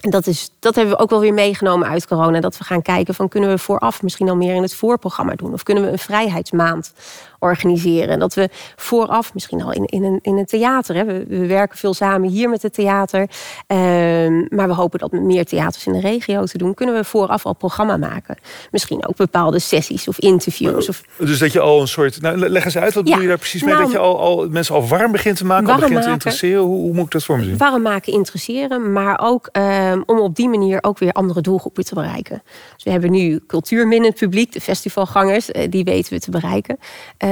En 0.00 0.10
dat, 0.10 0.26
is, 0.26 0.50
dat 0.58 0.74
hebben 0.74 0.94
we 0.94 1.02
ook 1.02 1.10
wel 1.10 1.20
weer 1.20 1.34
meegenomen 1.34 1.88
uit 1.88 2.06
corona. 2.06 2.40
Dat 2.40 2.58
we 2.58 2.64
gaan 2.64 2.82
kijken 2.82 3.14
van 3.14 3.28
kunnen 3.28 3.50
we 3.50 3.58
vooraf 3.58 4.02
misschien 4.02 4.28
al 4.28 4.36
meer 4.36 4.54
in 4.54 4.62
het 4.62 4.74
voorprogramma 4.74 5.34
doen. 5.34 5.52
Of 5.52 5.62
kunnen 5.62 5.84
we 5.84 5.90
een 5.90 5.98
vrijheidsmaand 5.98 6.92
organiseren. 7.40 8.18
Dat 8.18 8.34
we 8.34 8.48
vooraf 8.76 9.34
misschien 9.34 9.62
al 9.62 9.72
in, 9.72 9.84
in, 9.84 10.04
een, 10.04 10.18
in 10.22 10.36
een 10.36 10.46
theater. 10.46 10.94
Hè. 10.94 11.04
We, 11.04 11.24
we 11.28 11.46
werken 11.46 11.78
veel 11.78 11.94
samen 11.94 12.28
hier 12.28 12.48
met 12.48 12.62
het 12.62 12.74
theater. 12.74 13.20
Um, 13.20 14.46
maar 14.48 14.68
we 14.68 14.74
hopen 14.74 14.98
dat 14.98 15.12
met 15.12 15.22
meer 15.22 15.44
theaters 15.44 15.86
in 15.86 15.92
de 15.92 16.00
regio 16.00 16.44
te 16.44 16.58
doen. 16.58 16.74
Kunnen 16.74 16.94
we 16.94 17.04
vooraf 17.04 17.46
al 17.46 17.54
programma 17.54 17.96
maken. 17.96 18.36
Misschien 18.70 19.06
ook 19.06 19.16
bepaalde 19.16 19.58
sessies 19.58 20.08
of 20.08 20.18
interviews. 20.18 20.88
Of... 20.88 21.02
Dus 21.18 21.38
dat 21.38 21.52
je 21.52 21.60
al 21.60 21.80
een 21.80 21.88
soort... 21.88 22.20
Nou, 22.20 22.36
leg 22.36 22.64
eens 22.64 22.78
uit, 22.78 22.94
wat 22.94 23.04
ja, 23.04 23.10
bedoel 23.10 23.22
je 23.22 23.28
daar 23.28 23.38
precies 23.38 23.62
mee? 23.62 23.72
Nou, 23.72 23.84
dat 23.84 23.92
je 23.92 23.98
al, 23.98 24.20
al 24.20 24.48
mensen 24.48 24.74
al 24.74 24.88
warm 24.88 25.12
begint 25.12 25.36
te 25.36 25.46
maken, 25.46 25.68
al 25.68 25.74
begint 25.74 25.90
maken, 25.90 26.06
te 26.06 26.12
interesseren? 26.12 26.62
Hoe, 26.62 26.80
hoe, 26.80 26.94
moet 26.94 27.04
ik 27.04 27.10
dat 27.10 27.24
voor 27.24 27.38
me 27.38 27.44
zien? 27.44 27.56
Warm 27.56 27.82
maken, 27.82 28.12
interesseren. 28.12 28.92
Maar 28.92 29.20
ook 29.22 29.48
um, 29.52 30.02
om 30.06 30.18
op 30.18 30.34
die 30.34 30.48
manier 30.48 30.78
ook 30.80 30.98
weer 30.98 31.12
andere 31.12 31.40
doelgroepen 31.40 31.84
te 31.84 31.94
bereiken. 31.94 32.42
Dus 32.74 32.84
we 32.84 32.90
hebben 32.90 33.10
nu 33.10 33.40
cultuurminnend 33.46 34.14
publiek, 34.14 34.52
de 34.52 34.60
festivalgangers. 34.60 35.50
Uh, 35.50 35.70
die 35.70 35.84
weten 35.84 36.12
we 36.12 36.20
te 36.20 36.30
bereiken. 36.30 36.78
Uh, 37.24 37.29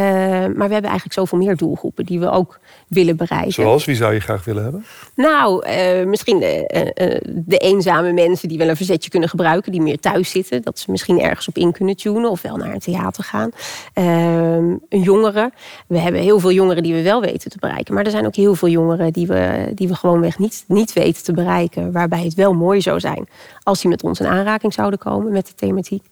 maar 0.57 0.67
we 0.67 0.73
hebben 0.73 0.90
eigenlijk 0.90 1.12
zoveel 1.12 1.38
meer 1.38 1.57
doelgroepen 1.57 2.05
die 2.05 2.21
we 2.21 2.31
ook 2.31 2.59
willen 2.88 3.17
bereiken. 3.17 3.52
Zoals, 3.52 3.85
wie 3.85 3.97
zou 3.97 4.14
je 4.14 4.21
graag 4.21 4.45
willen 4.45 4.62
hebben? 4.62 4.85
Nou, 5.14 5.67
uh, 5.67 6.07
misschien 6.07 6.38
de, 6.38 6.93
de, 7.26 7.59
eenzame 7.59 8.12
mensen 8.12 8.49
die 8.49 8.59
wel 8.59 8.69
een 8.69 8.76
verzetje 8.76 9.11
kunnen 9.11 9.28
gebruiken. 9.28 9.73
Die 9.73 9.83
meer 9.83 9.99
thuis 9.99 10.31
zitten. 10.31 10.62
Dat 10.62 10.78
ze 10.78 10.90
misschien 10.90 11.21
ergens 11.21 11.49
op 11.49 11.57
in 11.57 11.73
kunnen 11.73 11.97
tunen. 11.97 12.31
Of 12.31 12.43
wel 12.43 12.57
naar 12.57 12.73
een 12.73 12.78
theater 12.78 13.25
gaan. 13.25 13.50
een 13.95 15.02
jongere. 15.02 15.52
We 15.87 15.99
hebben 15.99 16.21
heel 16.21 16.40
veel 16.40 16.52
jongeren 16.52 16.83
die 16.83 16.95
we 16.95 17.02
wel 17.02 17.21
weten 17.21 17.50
te 17.50 17.59
bereiken. 17.59 17.95
Maar 17.95 18.05
er 18.05 18.11
zijn 18.11 18.26
ook 18.26 18.37
heel 18.37 18.55
veel 18.55 18.69
jongeren 18.69 19.12
die 19.12 19.26
we, 19.26 19.71
die 19.75 19.88
we 19.88 19.95
gewoonweg 19.95 20.38
niet, 20.38 20.64
niet 20.67 20.93
weten 20.93 21.25
te 21.25 21.33
bereiken. 21.33 21.93
Waarbij 21.93 22.25
het 22.25 22.35
wel 22.35 22.55
mooi 22.55 22.81
zou 22.81 23.00
zijn 23.00 23.28
als 23.62 23.81
die 23.81 23.90
met 23.90 24.05
ons 24.05 24.21
in 24.21 24.26
aanraking 24.26 24.73
zouden 24.73 24.99
komen 24.99 25.33
met 25.33 25.47
de 25.47 25.55
thematiek. 25.55 26.05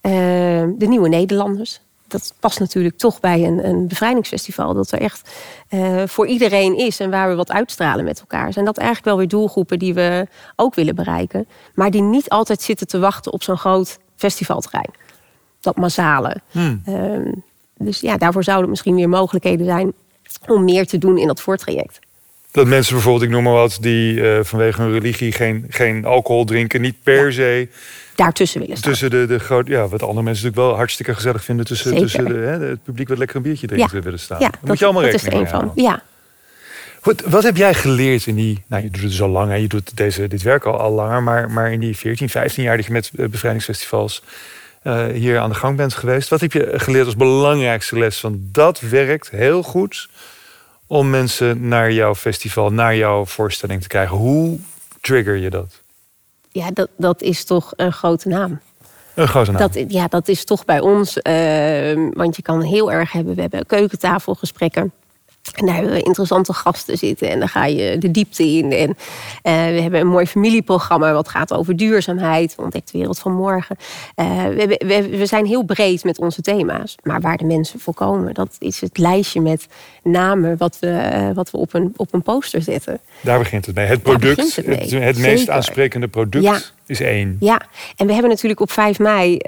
de 0.00 0.86
nieuwe 0.88 1.08
Nederlanders 1.08 1.80
dat 2.08 2.34
past 2.40 2.58
natuurlijk 2.60 2.98
toch 2.98 3.20
bij 3.20 3.44
een, 3.44 3.66
een 3.68 3.88
bevrijdingsfestival. 3.88 4.74
Dat 4.74 4.90
er 4.90 5.00
echt 5.00 5.30
uh, 5.70 6.02
voor 6.06 6.26
iedereen 6.26 6.76
is 6.76 7.00
en 7.00 7.10
waar 7.10 7.28
we 7.28 7.34
wat 7.34 7.50
uitstralen 7.50 8.04
met 8.04 8.20
elkaar. 8.20 8.52
Zijn 8.52 8.64
dat 8.64 8.76
eigenlijk 8.76 9.06
wel 9.06 9.16
weer 9.16 9.28
doelgroepen 9.28 9.78
die 9.78 9.94
we 9.94 10.26
ook 10.56 10.74
willen 10.74 10.94
bereiken. 10.94 11.46
Maar 11.74 11.90
die 11.90 12.02
niet 12.02 12.28
altijd 12.28 12.62
zitten 12.62 12.86
te 12.86 12.98
wachten 12.98 13.32
op 13.32 13.42
zo'n 13.42 13.58
groot 13.58 13.98
festivalterrein. 14.16 14.90
Dat 15.60 15.76
massale. 15.76 16.40
Hmm. 16.50 16.82
Uh, 16.88 17.32
dus 17.78 18.00
ja, 18.00 18.16
daarvoor 18.16 18.44
zouden 18.44 18.70
misschien 18.70 18.94
meer 18.94 19.08
mogelijkheden 19.08 19.66
zijn 19.66 19.92
om 20.46 20.64
meer 20.64 20.86
te 20.86 20.98
doen 20.98 21.18
in 21.18 21.26
dat 21.26 21.40
voortraject. 21.40 21.98
Dat 22.56 22.66
mensen 22.66 22.94
bijvoorbeeld, 22.94 23.24
ik 23.24 23.30
noem 23.30 23.42
maar 23.42 23.52
wat, 23.52 23.78
die 23.80 24.14
uh, 24.14 24.38
vanwege 24.42 24.82
hun 24.82 24.92
religie 24.92 25.32
geen, 25.32 25.66
geen 25.68 26.04
alcohol 26.04 26.44
drinken, 26.44 26.80
niet 26.80 26.94
per 27.02 27.32
se 27.32 27.68
daartussen 28.14 28.60
willen 28.60 28.76
staan. 28.76 28.90
Tussen 28.90 29.10
de, 29.10 29.26
de 29.26 29.38
grote, 29.38 29.70
ja, 29.70 29.88
wat 29.88 30.02
andere 30.02 30.22
mensen 30.22 30.44
natuurlijk 30.44 30.56
wel 30.68 30.76
hartstikke 30.76 31.14
gezellig 31.14 31.44
vinden, 31.44 31.66
tussen, 31.66 31.96
tussen 31.96 32.24
de, 32.24 32.34
hè, 32.34 32.66
het 32.66 32.82
publiek 32.82 33.08
wat 33.08 33.18
lekker 33.18 33.36
een 33.36 33.42
biertje 33.42 33.66
drinken 33.66 34.02
willen 34.02 34.18
staan. 34.18 34.40
Ja, 34.40 34.48
dat, 34.50 34.60
moet 34.62 34.78
je 34.78 34.84
allemaal 34.84 35.02
dat 35.02 35.12
rekening 35.12 35.44
is 35.46 35.52
er 35.52 35.58
een 35.58 35.60
van. 35.60 35.84
Ja. 35.84 36.02
Wat, 37.02 37.20
wat 37.20 37.42
heb 37.42 37.56
jij 37.56 37.74
geleerd 37.74 38.26
in 38.26 38.34
die, 38.34 38.64
nou 38.66 38.82
je 38.82 38.90
doet 38.90 39.00
het 39.00 39.10
dus 39.10 39.22
al 39.22 39.28
lang 39.28 39.52
en 39.52 39.60
je 39.60 39.68
doet 39.68 39.96
deze, 39.96 40.28
dit 40.28 40.42
werk 40.42 40.64
al, 40.64 40.78
al 40.78 40.92
langer, 40.92 41.22
maar, 41.22 41.50
maar 41.50 41.72
in 41.72 41.80
die 41.80 41.96
14, 41.96 42.28
15 42.28 42.62
jaar 42.62 42.76
dat 42.76 42.86
je 42.86 42.92
met 42.92 43.10
eh, 43.16 43.28
bevrijdingsfestivals 43.28 44.22
uh, 44.84 45.06
hier 45.06 45.38
aan 45.38 45.48
de 45.50 45.54
gang 45.54 45.76
bent 45.76 45.94
geweest, 45.94 46.28
wat 46.28 46.40
heb 46.40 46.52
je 46.52 46.72
geleerd 46.72 47.04
als 47.04 47.16
belangrijkste 47.16 47.98
les 47.98 48.20
van 48.20 48.38
dat 48.52 48.80
werkt 48.80 49.30
heel 49.30 49.62
goed 49.62 50.08
om 50.86 51.10
mensen 51.10 51.68
naar 51.68 51.92
jouw 51.92 52.14
festival, 52.14 52.72
naar 52.72 52.96
jouw 52.96 53.24
voorstelling 53.24 53.82
te 53.82 53.88
krijgen? 53.88 54.16
Hoe 54.16 54.58
trigger 55.00 55.36
je 55.36 55.50
dat? 55.50 55.82
Ja, 56.48 56.70
dat, 56.70 56.88
dat 56.96 57.22
is 57.22 57.44
toch 57.44 57.72
een 57.76 57.92
grote 57.92 58.28
naam. 58.28 58.60
Een 59.14 59.28
grote 59.28 59.52
naam. 59.52 59.60
Dat, 59.60 59.84
ja, 59.88 60.08
dat 60.08 60.28
is 60.28 60.44
toch 60.44 60.64
bij 60.64 60.80
ons. 60.80 61.16
Uh, 61.22 62.10
want 62.12 62.36
je 62.36 62.42
kan 62.42 62.62
heel 62.62 62.92
erg 62.92 63.12
hebben. 63.12 63.34
We 63.34 63.40
hebben 63.40 63.66
keukentafelgesprekken. 63.66 64.92
En 65.54 65.66
daar 65.66 65.74
hebben 65.74 65.92
we 65.92 66.02
interessante 66.02 66.52
gasten 66.52 66.98
zitten 66.98 67.30
en 67.30 67.38
dan 67.38 67.48
ga 67.48 67.66
je 67.66 67.98
de 67.98 68.10
diepte 68.10 68.42
in. 68.42 68.72
En 68.72 68.88
uh, 68.88 68.94
we 69.74 69.80
hebben 69.80 70.00
een 70.00 70.06
mooi 70.06 70.26
familieprogramma 70.26 71.12
wat 71.12 71.28
gaat 71.28 71.52
over 71.52 71.76
duurzaamheid, 71.76 72.54
ontdekt 72.56 72.92
de 72.92 72.98
wereld 72.98 73.18
van 73.18 73.32
morgen. 73.32 73.76
Uh, 74.16 74.44
we, 74.44 74.80
we, 74.86 75.08
we, 75.18 75.26
zijn 75.26 75.46
heel 75.46 75.62
breed 75.62 76.04
met 76.04 76.18
onze 76.18 76.42
thema's. 76.42 76.94
Maar 77.02 77.20
waar 77.20 77.36
de 77.36 77.44
mensen 77.44 77.80
voor 77.80 77.94
komen, 77.94 78.34
dat 78.34 78.56
is 78.58 78.80
het 78.80 78.98
lijstje 78.98 79.40
met 79.40 79.66
namen 80.02 80.56
wat 80.56 80.78
we, 80.80 80.86
uh, 80.86 81.30
wat 81.34 81.50
we 81.50 81.56
op, 81.56 81.74
een, 81.74 81.92
op 81.96 82.14
een 82.14 82.22
poster 82.22 82.62
zetten. 82.62 83.00
Daar 83.20 83.38
begint 83.38 83.66
het 83.66 83.74
mee. 83.74 83.86
Het 83.86 84.02
product, 84.02 84.56
het, 84.56 84.66
mee. 84.66 84.78
het, 84.78 84.90
het 84.90 85.18
meest 85.18 85.50
aansprekende 85.50 86.08
product 86.08 86.44
ja. 86.44 86.58
is 86.86 87.00
één. 87.00 87.36
Ja, 87.40 87.60
en 87.96 88.06
we 88.06 88.12
hebben 88.12 88.30
natuurlijk 88.30 88.60
op 88.60 88.70
5 88.70 88.98
mei 88.98 89.38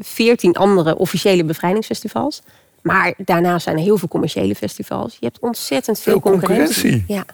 14 0.00 0.54
andere 0.54 0.96
officiële 0.96 1.44
bevrijdingsfestivals. 1.44 2.42
Maar 2.84 3.14
daarnaast 3.16 3.64
zijn 3.64 3.76
er 3.76 3.82
heel 3.82 3.98
veel 3.98 4.08
commerciële 4.08 4.54
festivals. 4.54 5.16
Je 5.20 5.26
hebt 5.26 5.38
ontzettend 5.38 6.00
veel, 6.00 6.12
veel 6.12 6.30
concurrentie. 6.30 7.04
Ja. 7.08 7.24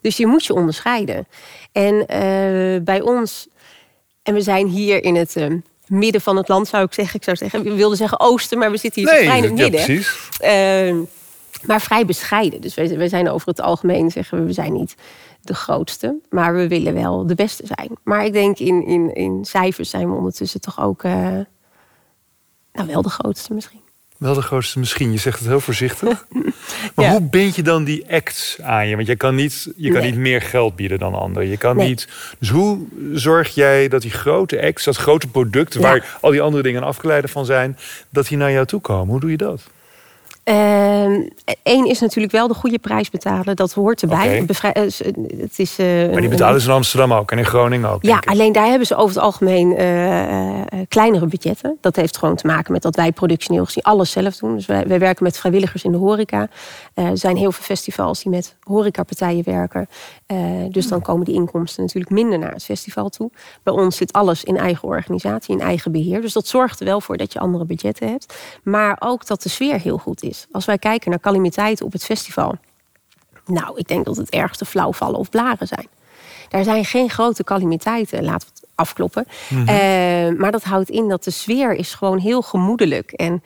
Dus 0.00 0.16
je 0.16 0.26
moet 0.26 0.44
je 0.44 0.54
onderscheiden. 0.54 1.26
En 1.72 1.94
uh, 1.94 2.82
bij 2.82 3.00
ons, 3.00 3.48
en 4.22 4.34
we 4.34 4.40
zijn 4.40 4.66
hier 4.66 5.04
in 5.04 5.16
het 5.16 5.36
uh, 5.36 5.46
midden 5.86 6.20
van 6.20 6.36
het 6.36 6.48
land, 6.48 6.68
zou 6.68 6.84
ik 6.84 6.92
zeggen. 6.92 7.16
Ik 7.16 7.24
zou 7.24 7.36
zeggen, 7.36 7.62
we 7.62 7.74
wilden 7.74 7.96
zeggen 7.96 8.20
oosten, 8.20 8.58
maar 8.58 8.70
we 8.70 8.76
zitten 8.76 9.02
hier 9.02 9.12
nee, 9.12 9.22
vrij 9.22 9.36
in 9.36 9.42
het 9.42 9.52
midden. 9.52 9.80
Ja, 9.80 9.86
precies. 9.86 10.18
Uh, 10.44 11.06
maar 11.66 11.80
vrij 11.80 12.06
bescheiden. 12.06 12.60
Dus 12.60 12.74
wij 12.74 13.08
zijn 13.08 13.30
over 13.30 13.48
het 13.48 13.60
algemeen, 13.60 14.10
zeggen 14.10 14.38
we, 14.38 14.44
we 14.44 14.52
zijn 14.52 14.72
niet 14.72 14.94
de 15.40 15.54
grootste. 15.54 16.16
Maar 16.30 16.54
we 16.54 16.68
willen 16.68 16.94
wel 16.94 17.26
de 17.26 17.34
beste 17.34 17.66
zijn. 17.66 17.90
Maar 18.02 18.24
ik 18.24 18.32
denk 18.32 18.58
in, 18.58 18.86
in, 18.86 19.14
in 19.14 19.44
cijfers 19.44 19.90
zijn 19.90 20.10
we 20.10 20.16
ondertussen 20.16 20.60
toch 20.60 20.80
ook 20.80 21.02
nou, 21.02 21.46
wel 22.86 23.02
de 23.02 23.10
grootste 23.10 23.54
misschien. 23.54 23.84
Wel 24.16 24.34
de 24.34 24.42
grootste 24.42 24.78
misschien. 24.78 25.12
Je 25.12 25.18
zegt 25.18 25.38
het 25.38 25.48
heel 25.48 25.60
voorzichtig. 25.60 26.26
Maar 26.94 27.10
hoe 27.10 27.22
bind 27.22 27.56
je 27.56 27.62
dan 27.62 27.84
die 27.84 28.12
acts 28.12 28.56
aan 28.62 28.88
je? 28.88 28.96
Want 28.96 29.06
je 29.06 29.16
kan 29.16 29.34
niet, 29.34 29.72
je 29.76 29.92
kan 29.92 30.02
niet 30.02 30.16
meer 30.16 30.42
geld 30.42 30.76
bieden 30.76 30.98
dan 30.98 31.14
anderen. 31.14 31.48
Je 31.48 31.56
kan 31.56 31.76
niet. 31.76 32.08
Dus 32.38 32.48
hoe 32.48 32.78
zorg 33.12 33.54
jij 33.54 33.88
dat 33.88 34.02
die 34.02 34.10
grote 34.10 34.62
acts, 34.62 34.84
dat 34.84 34.96
grote 34.96 35.26
product, 35.28 35.74
waar 35.74 36.18
al 36.20 36.30
die 36.30 36.42
andere 36.42 36.62
dingen 36.62 36.82
afgeleiden 36.82 37.30
van 37.30 37.44
zijn, 37.44 37.78
dat 38.10 38.28
die 38.28 38.38
naar 38.38 38.52
jou 38.52 38.66
toe 38.66 38.80
komen? 38.80 39.08
Hoe 39.08 39.20
doe 39.20 39.30
je 39.30 39.36
dat? 39.36 39.62
Eén 40.48 41.30
ehm, 41.62 41.84
is 41.84 42.00
natuurlijk 42.00 42.32
wel 42.32 42.48
de 42.48 42.54
goede 42.54 42.78
prijs 42.78 43.10
betalen. 43.10 43.56
Dat 43.56 43.72
hoort 43.72 44.02
erbij. 44.02 44.40
Okay. 44.40 44.72
Eh, 44.72 44.82
het 45.40 45.58
is, 45.58 45.78
uh, 45.78 46.10
maar 46.12 46.20
die 46.20 46.30
betalen 46.30 46.60
ze 46.60 46.68
in 46.68 46.74
Amsterdam 46.74 47.12
ook 47.12 47.30
en 47.30 47.38
in 47.38 47.44
Groningen 47.44 47.90
ook. 47.90 48.02
Ja, 48.02 48.22
alleen 48.24 48.52
daar 48.52 48.66
hebben 48.66 48.86
ze 48.86 48.96
over 48.96 49.14
het 49.14 49.24
algemeen 49.24 49.70
uh, 49.70 50.80
kleinere 50.88 51.26
budgetten. 51.26 51.76
Dat 51.80 51.96
heeft 51.96 52.18
gewoon 52.18 52.36
te 52.36 52.46
maken 52.46 52.72
met 52.72 52.82
dat 52.82 52.96
wij 52.96 53.12
productioneel 53.12 53.64
gezien 53.64 53.82
alles 53.82 54.10
zelf 54.10 54.36
doen. 54.36 54.54
Dus 54.54 54.66
wij, 54.66 54.86
wij 54.86 54.98
werken 54.98 55.24
met 55.24 55.38
vrijwilligers 55.38 55.84
in 55.84 55.92
de 55.92 55.98
horeca. 55.98 56.48
er 56.94 57.18
zijn 57.18 57.36
heel 57.36 57.52
veel 57.52 57.64
festivals 57.64 58.22
die 58.22 58.32
met 58.32 58.56
horecapartijen 58.60 59.44
werken. 59.44 59.88
dus 60.70 60.88
dan 60.88 61.02
komen 61.02 61.24
die 61.24 61.34
inkomsten 61.34 61.82
natuurlijk 61.82 62.12
minder 62.12 62.38
naar 62.38 62.52
het 62.52 62.64
festival 62.64 63.08
toe. 63.08 63.30
Bij 63.62 63.72
ons 63.74 63.96
zit 63.96 64.12
alles 64.12 64.44
in 64.44 64.56
eigen 64.56 64.88
organisatie, 64.88 65.54
in 65.54 65.60
eigen 65.60 65.92
beheer. 65.92 66.20
Dus 66.20 66.32
dat 66.32 66.46
zorgt 66.46 66.80
er 66.80 66.86
wel 66.86 67.00
voor 67.00 67.16
dat 67.16 67.32
je 67.32 67.38
andere 67.38 67.64
budgetten 67.64 68.08
hebt. 68.08 68.34
Maar 68.62 68.96
ook 68.98 69.26
dat 69.26 69.42
de 69.42 69.48
sfeer 69.48 69.80
heel 69.80 69.98
goed 69.98 70.22
is. 70.22 70.35
Als 70.52 70.64
wij 70.64 70.78
kijken 70.78 71.10
naar 71.10 71.20
calamiteiten 71.20 71.86
op 71.86 71.92
het 71.92 72.04
festival. 72.04 72.54
Nou, 73.46 73.78
ik 73.78 73.88
denk 73.88 74.04
dat 74.04 74.16
het 74.16 74.30
ergste 74.30 74.64
flauwvallen 74.64 75.18
of 75.18 75.30
blaren 75.30 75.66
zijn. 75.66 75.88
Daar 76.48 76.64
zijn 76.64 76.84
geen 76.84 77.10
grote 77.10 77.44
calamiteiten, 77.44 78.24
laten 78.24 78.48
we 78.48 78.54
het 78.54 78.68
afkloppen. 78.74 79.26
Mm 79.48 79.64
maar 80.38 80.52
dat 80.52 80.64
houdt 80.64 80.90
in 80.90 81.08
dat 81.08 81.24
de 81.24 81.30
sfeer 81.30 81.72
is 81.72 81.94
gewoon 81.94 82.18
heel 82.18 82.42
gemoedelijk. 82.42 83.12
En 83.12 83.42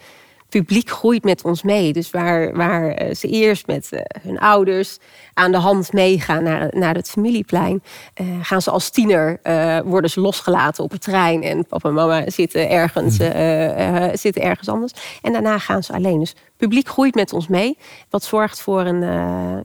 publiek 0.50 0.90
groeit 0.90 1.24
met 1.24 1.42
ons 1.44 1.62
mee. 1.62 1.92
Dus 1.92 2.10
waar, 2.10 2.56
waar 2.56 2.90
eh, 2.90 3.14
ze 3.14 3.28
eerst 3.28 3.66
met 3.66 3.88
uh, 3.90 4.00
hun 4.22 4.38
ouders 4.38 4.98
aan 5.34 5.52
de 5.52 5.58
hand 5.58 5.92
meegaan 5.92 6.42
naar, 6.42 6.68
naar 6.70 6.94
het 6.94 7.10
familieplein, 7.10 7.82
uh, 8.20 8.26
gaan 8.42 8.62
ze 8.62 8.70
als 8.70 8.90
tiener, 8.90 9.40
worden 9.84 10.10
ze 10.10 10.20
losgelaten 10.20 10.84
op 10.84 10.90
het 10.90 11.00
trein 11.00 11.42
en 11.42 11.66
papa 11.66 11.88
en 11.88 11.94
mama 11.94 12.30
zitten 12.30 12.70
ergens, 12.70 13.18
mm. 13.18 14.16
zitten 14.16 14.42
ergens 14.42 14.68
anders. 14.68 14.92
En 15.22 15.32
daarna 15.32 15.58
gaan 15.58 15.82
ze 15.82 15.92
alleen. 15.92 16.18
Dus 16.18 16.34
publiek 16.56 16.88
groeit 16.88 17.14
met 17.14 17.32
ons 17.32 17.48
mee, 17.48 17.78
wat 18.10 18.24
zorgt 18.24 18.60
voor 18.60 18.80
een, 18.80 19.00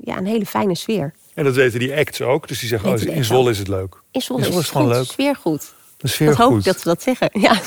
ja, 0.01 0.17
een 0.17 0.25
hele 0.25 0.45
fijne 0.45 0.75
sfeer. 0.75 1.13
En 1.33 1.43
dat 1.43 1.55
weten 1.55 1.79
die 1.79 1.95
acts 1.95 2.21
ook, 2.21 2.47
dus 2.47 2.59
die 2.59 2.69
zeggen, 2.69 2.93
oh, 2.93 3.01
in 3.01 3.23
Zwolle 3.23 3.49
is 3.49 3.57
het 3.57 3.67
leuk. 3.67 4.01
In 4.11 4.21
Zwolle, 4.21 4.47
is, 4.47 4.55
het 4.55 4.65
gewoon 4.65 4.87
leuk. 4.87 5.05
Sfeer 5.05 5.35
goed. 5.35 5.74
Dat 5.97 6.15
goed. 6.15 6.35
hoop 6.35 6.63
dat 6.63 6.79
ze 6.79 6.87
dat 6.87 7.01
zeggen. 7.01 7.29
Ja. 7.33 7.59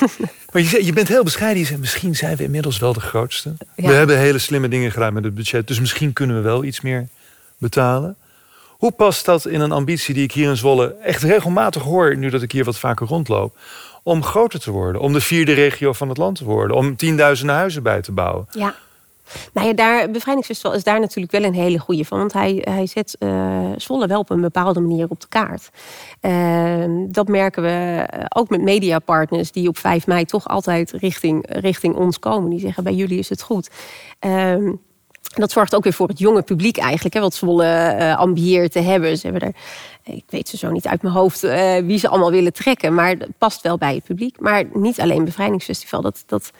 Maar 0.52 0.62
je, 0.62 0.84
je 0.84 0.92
bent 0.92 1.08
heel 1.08 1.24
bescheiden. 1.24 1.58
Je 1.58 1.66
zegt, 1.66 1.80
misschien 1.80 2.16
zijn 2.16 2.36
we 2.36 2.42
inmiddels 2.42 2.78
wel 2.78 2.92
de 2.92 3.00
grootste. 3.00 3.54
We 3.74 3.92
hebben 3.92 4.18
hele 4.18 4.38
slimme 4.38 4.68
dingen 4.68 4.90
gedaan 4.90 5.12
met 5.12 5.24
het 5.24 5.34
budget. 5.34 5.66
Dus 5.66 5.80
misschien 5.80 6.12
kunnen 6.12 6.36
we 6.36 6.42
wel 6.42 6.64
iets 6.64 6.80
meer 6.80 7.08
betalen. 7.58 8.16
Hoe 8.68 8.92
past 8.92 9.24
dat 9.24 9.46
in 9.46 9.60
een 9.60 9.72
ambitie 9.72 10.14
die 10.14 10.22
ik 10.22 10.32
hier 10.32 10.48
in 10.48 10.56
Zwolle 10.56 10.94
echt 11.02 11.22
regelmatig 11.22 11.82
hoor... 11.82 12.16
nu 12.16 12.30
dat 12.30 12.42
ik 12.42 12.52
hier 12.52 12.64
wat 12.64 12.78
vaker 12.78 13.06
rondloop... 13.06 13.58
om 14.02 14.22
groter 14.22 14.60
te 14.60 14.70
worden, 14.70 15.00
om 15.00 15.12
de 15.12 15.20
vierde 15.20 15.52
regio 15.52 15.92
van 15.92 16.08
het 16.08 16.18
land 16.18 16.36
te 16.36 16.44
worden... 16.44 16.76
om 16.76 16.96
tienduizenden 16.96 17.56
huizen 17.56 17.82
bij 17.82 18.00
te 18.00 18.12
bouwen. 18.12 18.46
Ja. 18.50 18.74
Nou 19.52 19.66
ja, 19.66 19.72
daar, 19.72 20.10
Bevrijdingsfestival 20.10 20.74
is 20.74 20.84
daar 20.84 21.00
natuurlijk 21.00 21.32
wel 21.32 21.42
een 21.42 21.54
hele 21.54 21.78
goede 21.78 22.04
van. 22.04 22.18
Want 22.18 22.32
hij, 22.32 22.58
hij 22.60 22.86
zet 22.86 23.16
uh, 23.18 23.68
Zwolle 23.76 24.06
wel 24.06 24.20
op 24.20 24.30
een 24.30 24.40
bepaalde 24.40 24.80
manier 24.80 25.06
op 25.08 25.20
de 25.20 25.28
kaart. 25.28 25.70
Uh, 26.22 26.84
dat 27.08 27.28
merken 27.28 27.62
we 27.62 28.06
ook 28.28 28.48
met 28.48 28.62
mediapartners 28.62 29.52
die 29.52 29.68
op 29.68 29.78
5 29.78 30.06
mei 30.06 30.24
toch 30.24 30.48
altijd 30.48 30.90
richting, 30.90 31.46
richting 31.48 31.94
ons 31.94 32.18
komen. 32.18 32.50
Die 32.50 32.60
zeggen 32.60 32.84
bij 32.84 32.94
jullie 32.94 33.18
is 33.18 33.28
het 33.28 33.42
goed. 33.42 33.70
Uh, 34.26 34.72
dat 35.34 35.50
zorgt 35.50 35.74
ook 35.74 35.84
weer 35.84 35.92
voor 35.92 36.08
het 36.08 36.18
jonge 36.18 36.42
publiek 36.42 36.76
eigenlijk, 36.78 37.14
hè, 37.14 37.20
wat 37.20 37.34
Zwolle 37.34 37.96
uh, 37.98 38.18
ambieert 38.18 38.72
te 38.72 38.80
hebben. 38.80 39.18
Ze 39.18 39.26
hebben 39.28 39.48
er, 39.48 39.54
ik 40.14 40.24
weet 40.28 40.48
ze 40.48 40.56
zo 40.56 40.70
niet 40.70 40.86
uit 40.86 41.02
mijn 41.02 41.14
hoofd 41.14 41.40
wie 41.84 41.98
ze 41.98 42.08
allemaal 42.08 42.30
willen 42.30 42.52
trekken, 42.52 42.94
maar 42.94 43.08
het 43.08 43.38
past 43.38 43.62
wel 43.62 43.78
bij 43.78 43.94
het 43.94 44.04
publiek. 44.04 44.40
Maar 44.40 44.64
niet 44.72 45.00
alleen 45.00 45.24
Bevrijdingsfestival, 45.24 46.02
dat, 46.02 46.22
dat 46.26 46.50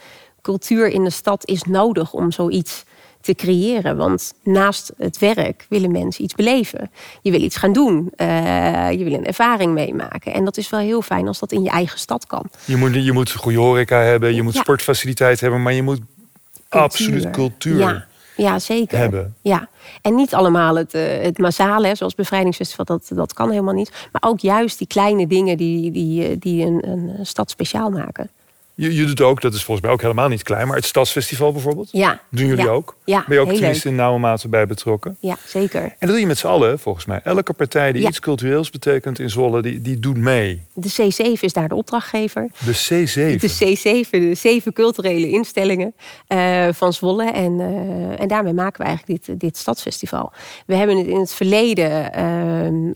cultuur 0.41 0.87
in 0.87 1.03
de 1.03 1.09
stad 1.09 1.45
is 1.45 1.63
nodig 1.63 2.13
om 2.13 2.31
zoiets 2.31 2.83
te 3.21 3.33
creëren. 3.33 3.97
Want 3.97 4.33
naast 4.43 4.91
het 4.97 5.19
werk 5.19 5.65
willen 5.69 5.91
mensen 5.91 6.23
iets 6.23 6.35
beleven. 6.35 6.91
Je 7.21 7.31
wil 7.31 7.41
iets 7.41 7.55
gaan 7.55 7.73
doen. 7.73 8.11
Uh, 8.17 8.91
je 8.91 9.03
wil 9.03 9.13
een 9.13 9.25
ervaring 9.25 9.73
meemaken. 9.73 10.33
En 10.33 10.45
dat 10.45 10.57
is 10.57 10.69
wel 10.69 10.79
heel 10.79 11.01
fijn 11.01 11.27
als 11.27 11.39
dat 11.39 11.51
in 11.51 11.63
je 11.63 11.69
eigen 11.69 11.99
stad 11.99 12.27
kan. 12.27 12.49
Je 12.65 12.75
moet, 12.75 12.93
je 12.93 13.11
moet 13.11 13.31
goede 13.31 13.57
horeca 13.57 13.99
hebben, 13.99 14.35
je 14.35 14.41
moet 14.41 14.53
ja. 14.53 14.61
sportfaciliteit 14.61 15.39
hebben, 15.39 15.61
maar 15.61 15.73
je 15.73 15.83
moet 15.83 15.99
cultuur. 16.69 16.81
absoluut 16.81 17.29
cultuur. 17.29 17.77
Ja. 17.77 18.07
Ja, 18.35 18.59
zeker. 18.59 18.97
Hebben. 18.97 19.35
Ja. 19.41 19.69
En 20.01 20.15
niet 20.15 20.33
allemaal 20.33 20.75
het, 20.75 20.93
uh, 20.93 21.01
het 21.21 21.37
massale, 21.37 21.95
zoals 21.95 22.15
bevrijdingsfestival, 22.15 22.85
dat, 22.85 23.09
dat 23.13 23.33
kan 23.33 23.49
helemaal 23.49 23.73
niet. 23.73 23.91
Maar 24.11 24.31
ook 24.31 24.39
juist 24.39 24.77
die 24.77 24.87
kleine 24.87 25.27
dingen 25.27 25.57
die, 25.57 25.91
die, 25.91 26.37
die 26.37 26.65
een, 26.65 26.89
een 26.89 27.25
stad 27.25 27.49
speciaal 27.49 27.89
maken. 27.89 28.29
Je, 28.79 28.95
je 28.95 29.05
doet 29.05 29.21
ook, 29.21 29.41
dat 29.41 29.53
is 29.53 29.63
volgens 29.63 29.85
mij 29.85 29.95
ook 29.95 30.01
helemaal 30.01 30.27
niet 30.27 30.43
klein, 30.43 30.67
maar 30.67 30.75
het 30.75 30.85
Stadsfestival 30.85 31.51
bijvoorbeeld. 31.51 31.89
Ja. 31.91 32.19
Doen 32.29 32.45
jullie 32.45 32.65
ja. 32.65 32.71
ook? 32.71 32.95
Ja, 33.05 33.23
ben 33.27 33.35
je 33.35 33.41
ook 33.41 33.53
tenminste 33.53 33.87
in 33.87 33.95
nauwe 33.95 34.19
mate 34.19 34.47
bij 34.47 34.67
betrokken? 34.67 35.17
Ja, 35.19 35.37
zeker. 35.45 35.81
En 35.81 35.95
dat 35.99 36.09
doe 36.09 36.19
je 36.19 36.25
met 36.25 36.37
z'n 36.37 36.47
allen, 36.47 36.79
volgens 36.79 37.05
mij. 37.05 37.19
Elke 37.23 37.53
partij 37.53 37.91
die 37.91 38.07
iets 38.07 38.19
cultureels 38.19 38.69
betekent 38.69 39.19
in 39.19 39.29
Zwolle, 39.29 39.61
die, 39.61 39.81
die 39.81 39.99
doet 39.99 40.17
mee. 40.17 40.61
De 40.73 40.89
C7 40.89 41.39
is 41.39 41.53
daar 41.53 41.67
de 41.67 41.75
opdrachtgever. 41.75 42.49
De 42.65 42.75
C7? 42.75 43.39
De 43.39 44.05
C7, 44.05 44.09
de 44.09 44.35
zeven 44.35 44.73
culturele 44.73 45.29
instellingen 45.29 45.93
uh, 46.27 46.67
van 46.71 46.93
Zwolle. 46.93 47.31
En, 47.31 47.59
uh, 47.59 48.21
en 48.21 48.27
daarmee 48.27 48.53
maken 48.53 48.81
we 48.81 48.87
eigenlijk 48.87 49.25
dit, 49.25 49.39
dit 49.39 49.57
Stadsfestival. 49.57 50.31
We 50.65 50.75
hebben 50.75 50.97
het 50.97 51.07
in 51.07 51.19
het 51.19 51.33
verleden 51.33 52.11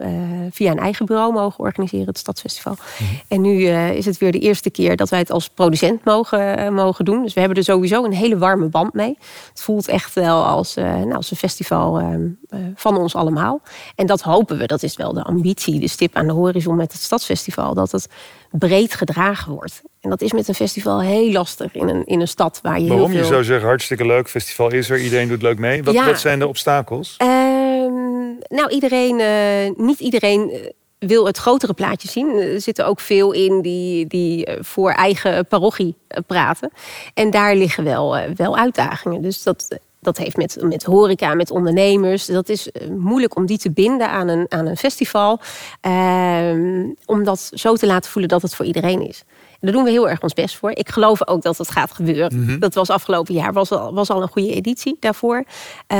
uh, 0.01 0.07
via 0.51 0.71
een 0.71 0.79
eigen 0.79 1.05
bureau 1.05 1.33
mogen 1.33 1.63
organiseren, 1.63 2.07
het 2.07 2.17
Stadsfestival. 2.17 2.77
Mm 2.99 3.07
-hmm. 3.07 3.19
En 3.27 3.41
nu 3.41 3.67
is 3.97 4.05
het 4.05 4.17
weer 4.17 4.31
de 4.31 4.39
eerste 4.39 4.69
keer 4.69 4.95
dat 4.95 5.09
wij 5.09 5.19
het 5.19 5.31
als 5.31 5.49
producent 5.49 5.71
producent 5.73 6.05
mogen, 6.05 6.73
mogen 6.73 7.05
doen. 7.05 7.23
Dus 7.23 7.33
we 7.33 7.39
hebben 7.39 7.57
er 7.57 7.63
sowieso 7.63 8.03
een 8.03 8.13
hele 8.13 8.37
warme 8.37 8.69
band 8.69 8.93
mee. 8.93 9.17
Het 9.49 9.61
voelt 9.61 9.87
echt 9.87 10.13
wel 10.13 10.43
als, 10.43 10.75
nou, 10.75 11.13
als 11.13 11.31
een 11.31 11.37
festival 11.37 11.99
ehm, 11.99 12.29
van 12.75 12.97
ons 12.97 13.15
allemaal. 13.15 13.61
En 13.95 14.05
dat 14.05 14.21
hopen 14.21 14.57
we, 14.57 14.67
dat 14.67 14.83
is 14.83 14.95
wel 14.95 15.13
de 15.13 15.23
ambitie, 15.23 15.79
de 15.79 15.87
stip 15.87 16.15
aan 16.15 16.27
de 16.27 16.33
horizon 16.33 16.75
met 16.75 16.91
het 16.91 17.01
Stadsfestival. 17.01 17.73
Dat 17.73 17.91
het 17.91 18.07
breed 18.51 18.93
gedragen 18.93 19.51
wordt. 19.51 19.81
En 20.01 20.09
dat 20.09 20.21
is 20.21 20.31
met 20.31 20.47
een 20.47 20.53
festival 20.53 21.01
heel 21.01 21.31
lastig 21.31 21.75
in 21.75 21.89
een, 21.89 22.05
in 22.05 22.21
een 22.21 22.27
stad 22.27 22.59
waar 22.61 22.79
je. 22.79 22.87
Waarom? 22.87 23.11
Heel 23.11 23.15
veel... 23.15 23.27
Je 23.27 23.33
zou 23.33 23.43
zeggen, 23.43 23.67
hartstikke 23.67 24.05
leuk, 24.05 24.29
festival 24.29 24.71
is 24.71 24.89
er, 24.89 24.99
iedereen 24.99 25.27
doet 25.27 25.41
leuk 25.41 25.59
mee. 25.59 25.83
Wat, 25.83 25.95
wat 25.95 26.19
zijn 26.19 26.39
de 26.39 26.47
obstakels? 26.47 27.15
Ehm, 27.17 27.31
nou, 28.47 28.69
iedereen, 28.69 29.19
uh, 29.19 29.85
niet 29.85 29.99
iedereen 29.99 30.51
eh, 30.51 30.59
wil 31.07 31.25
het 31.25 31.38
grotere 31.38 31.74
plaatje 31.74 32.07
zien. 32.07 32.38
Er 32.38 32.62
zitten 32.62 32.86
ook 32.86 33.00
veel 33.00 33.31
in 33.31 33.62
die, 33.62 34.07
die 34.07 34.45
eh, 34.45 34.63
voor 34.63 34.91
eigen 34.91 35.48
parochie 35.48 35.95
praten. 36.27 36.72
En 37.13 37.31
daar 37.31 37.55
liggen 37.55 37.83
wel, 37.83 38.17
wel 38.36 38.57
uitdagingen. 38.57 39.22
Dus 39.22 39.43
dat, 39.43 39.79
dat 40.00 40.17
heeft 40.17 40.38
met, 40.38 40.57
met 40.62 40.83
horeca, 40.83 41.33
met 41.33 41.51
ondernemers. 41.51 42.25
Dat 42.25 42.50
is 42.50 42.69
moeilijk 42.98 43.36
om 43.36 43.45
die 43.45 43.57
te 43.57 43.72
binden 43.72 44.10
aan 44.10 44.27
een, 44.27 44.45
aan 44.50 44.65
een 44.65 44.77
festival. 44.77 45.39
Ehm, 45.81 46.86
om 47.05 47.24
dat 47.24 47.51
zo 47.53 47.75
te 47.75 47.86
laten 47.86 48.12
voelen 48.12 48.29
dat 48.29 48.41
het 48.41 48.55
voor 48.55 48.65
iedereen 48.65 49.07
is. 49.07 49.24
Daar 49.63 49.72
doen 49.72 49.83
we 49.83 49.89
heel 49.89 50.10
erg 50.10 50.22
ons 50.22 50.33
best 50.33 50.55
voor. 50.55 50.72
Ik 50.72 50.89
geloof 50.89 51.27
ook 51.27 51.41
dat 51.41 51.57
het 51.57 51.72
gaat 51.72 51.91
gebeuren. 51.91 52.39
Mhm. 52.39 52.60
Dat 52.60 52.74
was 52.74 52.89
afgelopen 52.89 53.33
jaar, 53.33 53.53
was 53.53 53.72
al, 53.72 53.93
was 53.93 54.10
al 54.10 54.22
een 54.22 54.27
goede 54.27 54.53
editie 54.53 54.98
daarvoor. 55.00 55.38
Uh, 55.38 55.98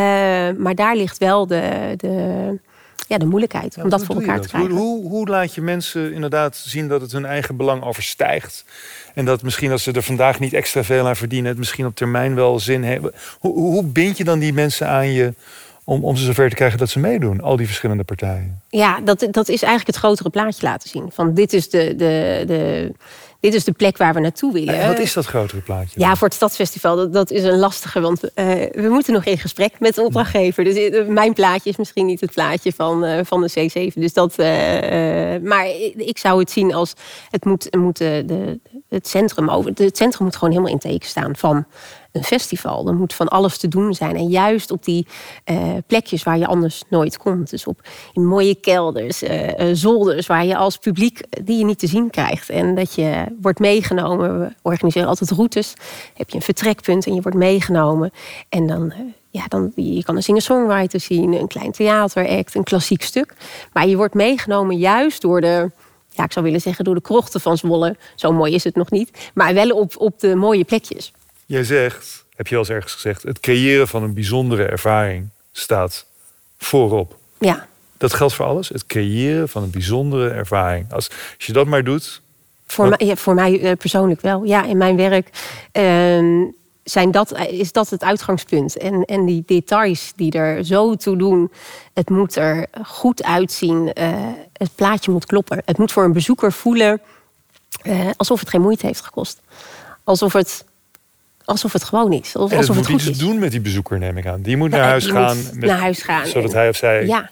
maar 0.58 0.76
daar 0.76 0.96
ligt 0.96 1.18
wel 1.18 1.48
de, 1.48 1.94
de, 1.98 2.60
ja, 3.14 3.20
de 3.20 3.26
moeilijkheid 3.26 3.78
om 3.78 3.90
dat 3.90 4.06
voor 4.06 4.16
elkaar 4.16 4.42
te 4.42 4.48
krijgen. 4.48 4.72
Hoe, 4.72 5.10
hoe, 5.10 5.28
laat 5.28 5.54
je 5.56 5.62
mensen 5.62 6.14
inderdaad 6.14 6.56
zien 6.56 6.88
dat 6.88 7.02
het 7.02 7.12
hun 7.12 7.26
eigen 7.26 7.56
belang 7.56 7.84
overstijgt? 7.84 8.66
En 9.14 9.26
dat 9.26 9.44
misschien 9.44 9.72
als 9.72 9.84
ze 9.84 9.92
er 9.92 10.04
vandaag 10.04 10.40
niet 10.40 10.54
extra 10.54 10.84
veel 10.84 11.08
aan 11.08 11.16
verdienen, 11.16 11.50
het 11.50 11.58
misschien 11.58 11.86
op 11.86 11.96
termijn 11.96 12.36
wel 12.36 12.60
zin 12.60 12.84
hebben. 12.84 13.14
Hoe, 13.40 13.54
hoe 13.54 13.84
bind 13.84 14.18
je 14.18 14.24
dan 14.24 14.40
die 14.40 14.54
mensen 14.54 14.88
aan 14.88 15.12
je 15.12 15.34
om, 15.86 16.04
om 16.04 16.16
ze 16.16 16.26
zover 16.26 16.50
te 16.50 16.56
krijgen 16.56 16.80
dat 16.80 16.90
ze 16.90 17.00
meedoen, 17.00 17.42
al 17.42 17.56
die 17.56 17.66
verschillende 17.66 18.04
partijen? 18.04 18.62
Ja, 18.70 19.00
dat, 19.00 19.28
dat 19.32 19.50
is 19.50 19.62
eigenlijk 19.62 19.88
het 19.88 19.96
grotere 19.96 20.30
plaatje 20.30 20.68
laten 20.68 20.90
zien. 20.90 21.12
Van 21.12 21.34
dit 21.34 21.54
is 21.54 21.70
de, 21.70 21.96
de, 21.96 22.44
de, 22.48 22.92
dit 23.40 23.54
is 23.54 23.64
de 23.64 23.72
plek 23.72 23.98
waar 23.98 24.14
we 24.14 24.20
naartoe 24.20 24.54
willen. 24.54 24.80
En 24.80 24.88
wat 24.88 25.00
is 25.00 25.14
dat 25.14 25.26
grotere 25.26 25.62
plaatje? 25.62 26.00
Ja, 26.00 26.16
voor 26.16 26.28
het 26.28 26.36
Stadsfestival, 26.36 26.96
dat, 26.96 27.14
dat 27.14 27.32
is 27.32 27.44
een 27.44 27.58
lastige. 27.58 28.00
Want 28.02 28.24
uh, 28.24 28.30
we 28.72 28.88
moeten 28.90 29.14
nog 29.14 29.26
in 29.26 29.38
gesprek 29.38 29.80
met 29.80 29.96
de 29.96 30.02
opdrachtgever. 30.02 30.64
Dus 30.64 30.76
uh, 30.76 31.08
mijn 31.08 31.34
plaatje 31.34 31.70
is 31.70 31.78
misschien 31.78 32.06
niet 32.06 32.22
het 32.22 32.32
plaatje 32.32 32.72
van, 32.72 33.06
uh, 33.06 33.20
van 33.24 33.42
de 33.42 33.52
C7. 33.52 33.94
Dus 33.94 34.14
dat, 34.14 34.38
maar 35.44 35.68
ik 35.96 36.18
zou 36.18 36.40
het 36.40 36.52
zien 36.52 36.74
als 36.74 36.94
het 37.30 37.46
moet, 37.46 37.76
moet 37.76 37.98
de, 37.98 38.60
het 38.90 39.08
centrum 39.08 39.50
over. 39.50 39.72
Het 39.76 39.98
centrum 39.98 40.24
moet 40.24 40.36
gewoon 40.36 40.54
helemaal 40.54 40.74
in 40.74 40.80
teken 40.80 41.10
staan 41.10 41.36
van 41.36 41.66
een 42.14 42.24
festival. 42.24 42.88
Er 42.88 42.94
moet 42.94 43.14
van 43.14 43.28
alles 43.28 43.58
te 43.58 43.68
doen 43.68 43.94
zijn. 43.94 44.16
En 44.16 44.28
juist 44.28 44.72
op 44.72 44.84
die 44.86 45.08
uh, 45.52 45.58
plekjes 45.88 46.24
waar 46.24 46.38
je 46.38 46.48
anders 46.48 46.84
nooit 46.90 47.18
komt. 47.18 47.50
Dus 47.50 47.68
op 47.68 47.82
in 48.14 48.26
mooie 48.26 48.56
kelders, 48.56 49.24
uh, 49.24 49.50
zolders, 49.74 50.28
waar 50.28 50.46
je 50.46 50.58
als 50.58 50.78
publiek 50.78 51.22
die 51.44 51.58
je 51.58 51.66
niet 51.66 51.80
te 51.80 51.88
zien 51.88 52.10
krijgt. 52.10 52.50
En 52.50 52.76
dat 52.76 52.94
je 52.94 53.26
wordt 53.42 53.60
meegenomen. 53.60 54.40
We 54.40 54.54
organiseren 54.62 55.08
altijd 55.08 55.32
routes. 55.32 55.74
Heb 56.14 56.30
je 56.30 56.36
een 56.36 56.42
vertrekpunt 56.42 57.06
en 57.06 57.14
je 57.14 57.22
wordt 57.22 57.38
meegenomen. 57.38 58.12
En 58.50 58.68
dan 58.68 58.94
ja, 59.30 59.46
dan, 59.48 59.72
je 59.76 60.04
kan 60.04 60.16
een 60.16 60.24
singer-songwriter 60.24 61.00
zien, 61.00 61.34
een 61.34 61.48
klein 61.48 61.72
theateract, 61.72 62.56
een 62.56 62.64
klassiek 62.64 63.02
stuk. 63.02 63.36
Maar 63.74 63.88
je 63.88 63.98
wordt 63.98 64.14
meegenomen 64.14 64.78
juist 64.78 65.22
door 65.22 65.42
de, 65.42 65.72
ja, 66.10 66.24
ik 66.24 66.32
zou 66.32 66.46
willen 66.46 66.62
zeggen, 66.62 66.86
door 66.86 66.96
de 66.96 67.02
krochten 67.02 67.42
van 67.42 67.58
Zwolle. 67.58 67.96
Zo 68.16 68.32
mooi 68.32 68.54
is 68.54 68.64
het 68.64 68.76
nog 68.76 68.92
niet. 68.92 69.32
Maar 69.34 69.54
wel 69.54 69.70
op, 69.70 69.94
op 69.98 70.20
de 70.20 70.36
mooie 70.36 70.64
plekjes. 70.64 71.12
Jij 71.46 71.64
zegt, 71.64 72.26
heb 72.36 72.48
je 72.48 72.56
al 72.56 72.62
eens 72.62 72.70
ergens 72.70 72.94
gezegd, 72.94 73.24
het 73.24 73.40
creëren 73.40 73.88
van 73.88 74.04
een 74.04 74.14
bijzondere 74.14 74.66
ervaring 74.66 75.30
staat 75.52 76.06
voorop. 76.58 77.18
Ja. 77.40 77.68
Dat 77.98 78.14
geldt 78.14 78.34
voor 78.34 78.46
alles. 78.46 78.70
Het 78.70 78.86
creëren 78.86 79.50
van 79.50 79.64
een 79.64 79.70
bijzondere 79.70 80.30
ervaring. 80.30 80.94
Als, 80.94 81.10
als 81.38 81.46
je 81.46 81.54
dat 81.54 81.68
maar 81.68 81.84
doet. 81.84 82.22
Voor, 82.66 82.88
mij, 82.88 83.08
ja, 83.08 83.16
voor 83.16 83.34
mij 83.34 83.62
eh, 83.62 83.78
persoonlijk 83.78 84.22
wel. 84.22 84.44
Ja, 84.44 84.64
in 84.64 84.78
mijn 84.78 84.96
werk 84.96 85.30
uh, 85.74 86.48
zijn 86.84 87.12
dat, 87.12 87.38
is 87.38 87.72
dat 87.72 87.90
het 87.90 88.04
uitgangspunt. 88.04 88.78
En, 88.78 89.06
en 89.06 89.26
die 89.26 89.44
details 89.46 90.14
die 90.16 90.32
er 90.32 90.66
zo 90.66 90.96
toe 90.96 91.18
doen. 91.18 91.52
Het 91.94 92.10
moet 92.10 92.36
er 92.36 92.68
goed 92.84 93.24
uitzien. 93.24 93.92
Uh, 94.00 94.14
het 94.54 94.76
plaatje 94.76 95.12
moet 95.12 95.26
kloppen. 95.26 95.62
Het 95.66 95.78
moet 95.78 95.92
voor 95.92 96.04
een 96.04 96.14
bezoeker 96.14 96.52
voelen 96.52 97.02
uh, 97.84 98.10
alsof 98.18 98.40
het 98.40 98.50
geen 98.50 98.62
moeite 98.62 98.86
heeft 98.86 99.02
gekost. 99.02 99.42
Alsof 100.04 100.34
het 100.34 100.66
alsof 101.46 101.74
het 101.74 101.84
gewoon 101.84 102.12
is. 102.12 102.36
Alsof, 102.36 102.76
het, 102.76 102.88
goed 102.88 103.06
iets 103.06 103.18
doen 103.18 103.40
met 103.40 103.52
die 103.52 103.62
bezoeker, 103.62 104.00
neem 104.00 104.18
ik 104.18 104.26
aan. 104.26 104.42
Die 104.42 104.58
moet 104.58 104.70
naar 104.70 104.84
huis 104.84 105.06
gaan. 105.06 105.38
Met, 105.38 105.60
naar 105.60 105.80
huis 105.80 106.02
gaan. 106.02 106.28
Zodat 106.28 106.54
hij 106.54 106.70
of 106.70 106.76
zij 106.76 107.06
ja. 107.06 107.30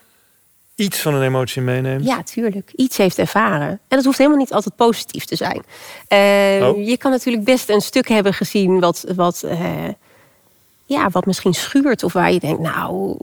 iets 0.75 0.99
van 0.99 1.13
een 1.13 1.23
emotie 1.23 1.61
meeneemt. 1.61 2.05
Ja, 2.05 2.23
tuurlijk. 2.23 2.71
Iets 2.75 2.97
heeft 2.97 3.17
ervaren. 3.17 3.69
En 3.69 3.79
dat 3.87 4.03
hoeft 4.03 4.17
helemaal 4.17 4.39
niet 4.39 4.53
altijd 4.53 4.75
positief 4.75 5.25
te 5.25 5.35
zijn. 5.35 5.63
Uh, 6.09 6.67
oh. 6.67 6.85
Je 6.87 6.97
kan 6.97 7.11
natuurlijk 7.11 7.45
best 7.45 7.69
een 7.69 7.81
stuk 7.81 8.07
hebben 8.07 8.33
gezien 8.33 8.79
wat, 8.79 9.05
wat, 9.15 9.43
uh, 9.45 9.87
ja, 10.85 11.09
wat 11.09 11.25
misschien 11.25 11.53
schuurt. 11.53 12.03
Of 12.03 12.13
waar 12.13 12.31
je 12.31 12.39
denkt, 12.39 12.61
nou, 12.61 13.17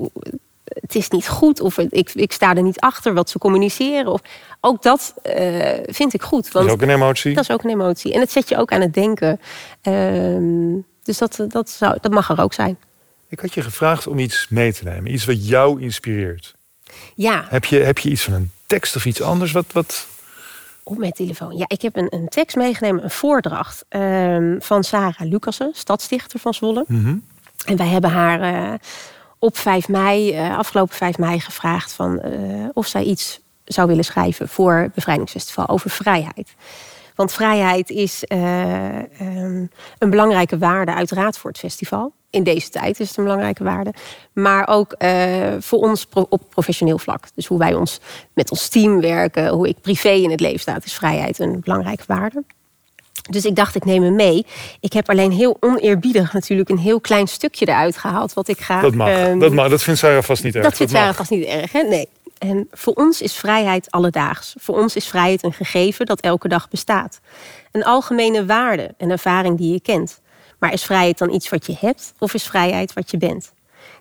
het 0.81 0.95
is 0.95 1.09
niet 1.09 1.29
goed. 1.29 1.61
Of 1.61 1.79
ik, 1.79 2.11
ik 2.15 2.33
sta 2.33 2.55
er 2.55 2.63
niet 2.63 2.81
achter 2.81 3.15
wat 3.15 3.31
ze 3.31 3.39
communiceren. 3.39 4.13
Of, 4.13 4.21
ook 4.61 4.83
dat 4.83 5.15
uh, 5.25 5.73
vind 5.87 6.15
ik 6.15 6.23
goed. 6.23 6.43
Want 6.43 6.53
dat 6.53 6.65
is 6.65 6.73
ook 6.73 6.83
een 6.83 6.95
emotie. 6.95 7.35
Dat 7.35 7.43
is 7.43 7.51
ook 7.51 7.65
een 7.65 7.71
emotie. 7.71 8.13
En 8.13 8.21
het 8.21 8.31
zet 8.31 8.49
je 8.49 8.57
ook 8.57 8.73
aan 8.73 8.81
het 8.81 8.95
denken. 8.95 9.41
Uh, 9.83 10.83
dus 11.03 11.19
dat, 11.19 11.45
dat, 11.49 11.71
zou, 11.71 11.99
dat 12.01 12.13
mag 12.13 12.31
er 12.31 12.41
ook 12.41 12.53
zijn. 12.53 12.79
Ik 13.29 13.41
had 13.41 13.55
je 13.55 13.63
gevraagd 13.63 14.07
om 14.07 14.19
iets 14.19 14.47
mee 14.49 14.73
te 14.73 14.85
nemen. 14.85 15.13
Iets 15.13 15.25
wat 15.25 15.49
jou 15.49 15.83
inspireert. 15.83 16.55
Ja. 17.15 17.45
Heb 17.49 17.65
je, 17.65 17.79
heb 17.79 17.99
je 17.99 18.11
iets 18.11 18.23
van 18.23 18.33
een 18.33 18.51
tekst 18.67 18.97
of 18.97 19.07
iets 19.07 19.23
anders? 19.23 19.53
Wat, 19.53 19.67
wat... 19.73 20.07
Op 20.83 20.99
mijn 20.99 21.13
telefoon. 21.13 21.57
Ja, 21.57 21.65
ik 21.69 21.83
heb 21.83 21.97
een, 21.97 22.07
een 22.11 22.29
tekst 22.29 22.57
meegenomen. 22.57 23.05
Een 23.05 23.11
voordracht 23.11 23.85
uh, 23.91 24.57
van 24.59 24.85
Sarah 24.85 25.31
Lucassen, 25.31 25.71
stadsdichter 25.75 26.41
van 26.41 26.55
Zwolle. 26.55 26.85
Mm 26.87 27.05
-hmm. 27.05 27.25
En 27.65 27.77
wij 27.77 27.87
hebben 27.87 28.11
haar 28.11 28.41
eh, 28.41 28.75
op 29.39 29.57
5 29.57 29.89
mei, 29.89 30.33
uh, 30.33 30.59
afgelopen 30.59 30.95
5 30.95 31.19
mei, 31.19 31.41
gevraagd 31.41 31.93
van, 31.93 32.21
uh, 32.25 32.69
of 32.73 32.87
zij 32.87 33.03
iets 33.03 33.41
zou 33.65 33.89
willen 33.89 34.05
schrijven 34.05 34.49
voor 34.49 34.91
Bevrijdingsfestival 34.95 35.69
over 35.69 35.91
vrijheid. 35.91 36.55
Want 37.15 37.33
vrijheid 37.33 37.91
is 37.91 38.25
uh, 38.29 38.99
um, 39.21 39.71
een 39.99 40.11
belangrijke 40.11 40.59
waarde, 40.59 40.95
uiteraard 40.95 41.39
voor 41.39 41.51
het 41.51 41.59
festival. 41.59 42.13
In 42.31 42.43
deze 42.43 42.69
tijd 42.69 43.01
is 43.01 43.09
het 43.09 43.17
een 43.17 43.25
belangrijke 43.25 43.65
waarde. 43.65 43.95
Maar 44.33 44.69
ook 44.69 44.97
voor 45.59 45.79
ons 45.79 46.09
op 46.29 46.43
professioneel 46.51 46.99
vlak. 46.99 47.25
Dus 47.35 47.47
hoe 47.47 47.59
wij 47.59 47.75
ons 47.75 48.01
met 48.35 48.51
ons 48.51 48.69
team 48.69 49.01
werken, 49.01 49.49
hoe 49.49 49.69
ik 49.69 49.81
privé 49.81 50.09
in 50.09 50.31
het 50.31 50.41
leven 50.41 50.61
sta, 50.61 50.79
is 50.85 50.95
vrijheid 50.95 51.39
een 51.39 51.61
belangrijke 51.61 52.05
waarde. 52.07 52.45
Dus 53.29 53.45
ik 53.45 53.57
dacht, 53.57 53.75
ik 53.75 53.85
neem 53.85 54.03
hem 54.03 54.15
mee. 54.15 54.47
Ik 54.81 54.93
heb 54.93 55.09
alleen 55.09 55.33
heel 55.33 55.57
oneerbiedig 55.61 56.33
natuurlijk 56.33 56.69
een 56.69 56.79
heel 56.79 57.01
klein 57.01 57.27
stukje 57.27 57.69
eruit 57.69 57.97
gehaald. 57.97 58.33
Wat 58.33 58.49
ik 58.49 58.61
graag. 58.61 58.83
Dat 58.83 58.95
mag. 58.95 59.27
Um, 59.27 59.39
dat, 59.39 59.53
mag. 59.53 59.69
dat 59.69 59.83
vindt 59.83 60.01
Sarah 60.01 60.23
vast 60.23 60.45
niet 60.45 60.55
erg. 60.55 60.65
Dat 60.65 60.77
vindt 60.77 60.93
Sarah 60.93 61.15
vast 61.15 61.31
niet 61.31 61.45
erg, 61.45 61.73
hè? 61.73 61.83
Nee. 61.83 62.09
En 62.39 62.69
voor 62.71 62.93
ons 62.93 63.23
is 63.23 63.35
vrijheid 63.35 63.91
alledaags. 63.91 64.55
Voor 64.59 64.79
ons 64.79 64.97
is 64.97 65.07
vrijheid 65.07 65.43
een 65.43 65.53
gegeven 65.53 66.07
dat 66.07 66.21
elke 66.21 66.49
dag 66.49 66.69
bestaat. 66.69 67.21
Een 67.73 67.85
algemene 67.85 68.47
waarde, 68.47 68.95
een 68.99 69.11
ervaring 69.11 69.59
die 69.59 69.73
je 69.73 69.81
kent. 69.81 70.21
Maar 70.59 70.73
is 70.73 70.85
vrijheid 70.85 71.19
dan 71.19 71.33
iets 71.33 71.49
wat 71.49 71.67
je 71.67 71.77
hebt 71.81 72.13
of 72.19 72.35
is 72.35 72.45
vrijheid 72.45 72.93
wat 72.93 73.11
je 73.11 73.17
bent? 73.17 73.53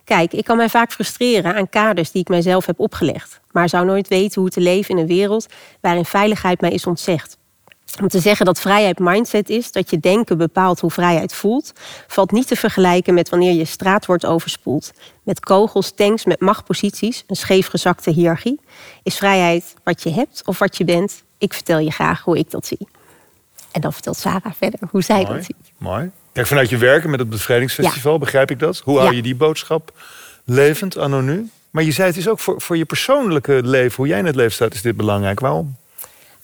Kijk, 0.04 0.34
ik 0.34 0.44
kan 0.44 0.58
mij 0.58 0.70
vaak 0.70 0.92
frustreren 0.92 1.56
aan 1.56 1.70
kaders 1.70 2.12
die 2.12 2.22
ik 2.22 2.28
mijzelf 2.28 2.66
heb 2.66 2.80
opgelegd, 2.80 3.40
maar 3.52 3.70
zou 3.70 3.86
nooit 3.86 4.08
weten 4.08 4.42
hoe 4.42 4.50
te 4.50 4.60
leven 4.60 4.96
in 4.96 5.02
een 5.02 5.08
wereld 5.08 5.48
waarin 5.82 6.06
veiligheid 6.06 6.62
mij 6.62 6.72
is 6.72 6.86
ontzegd. 6.86 7.38
Om 8.02 8.08
te 8.08 8.19
zeggen 8.19 8.45
dat 8.45 8.60
vrijheid 8.60 9.00
mindset 9.00 9.50
is, 9.50 9.71
dat 9.71 9.89
je 9.89 10.00
denken 10.00 10.38
bepaalt 10.38 10.80
hoe 10.80 10.91
vrijheid 10.91 11.34
voelt, 11.34 11.73
valt 12.08 12.32
niet 12.32 12.47
te 12.47 12.56
vergelijken 12.56 13.13
met 13.13 13.30
wanneer 13.30 13.54
je 13.54 13.65
straat 13.65 14.06
wordt 14.06 14.26
overspoeld. 14.26 14.91
Met 15.23 15.39
kogels, 15.39 15.91
tanks, 15.91 16.26
met 16.26 16.39
machtposities, 16.39 17.23
een 17.28 17.36
scheefgezakte 17.36 18.12
hiërarchie. 18.12 18.60
Is 19.04 19.17
vrijheid 19.17 19.76
wat 19.84 20.04
je 20.04 20.12
hebt 20.12 20.41
of 20.45 20.60
wat 20.60 20.78
je 20.78 20.84
bent? 20.84 21.23
Ik 21.38 21.54
vertel 21.54 21.80
je 21.80 21.91
graag 21.91 22.21
hoe 22.21 22.38
ik 22.38 22.52
dat 22.52 22.65
zie. 22.65 22.88
En 23.71 23.82
dan 23.82 23.93
vertelt 23.93 24.17
Sarah 24.17 24.54
verder 24.58 24.80
hoe 24.91 25.02
zij 25.02 25.21
Mooi. 25.21 25.36
dat 25.36 25.45
ziet. 25.45 25.71
Mooi. 25.78 26.12
Kijk, 26.32 26.47
vanuit 26.47 26.69
je 26.69 26.78
werken 26.78 27.10
met 27.10 27.19
het 27.19 27.30
bevrijdingsfestival 27.30 28.13
ja. 28.13 28.19
begrijp 28.19 28.52
ik 28.52 28.60
dat. 28.60 28.82
Hoe 28.84 29.00
hou 29.00 29.15
je 29.15 29.21
die 29.21 29.36
boodschap 29.36 29.91
levend, 30.43 30.97
anno 30.97 31.21
nu? 31.21 31.50
Maar 31.71 31.84
je 31.84 31.91
zei 31.91 32.08
het 32.08 32.17
is 32.17 32.28
ook 32.28 32.39
voor, 32.39 32.62
voor 32.62 32.78
je 32.78 32.86
persoonlijke 32.86 33.62
leven, 33.63 33.95
hoe 33.95 34.08
jij 34.08 34.19
in 34.19 34.26
het 34.26 34.36
leven 34.36 34.54
staat, 34.54 34.73
is 34.73 34.82
dit 34.82 34.97
belangrijk. 34.97 35.39
Waarom? 35.39 35.76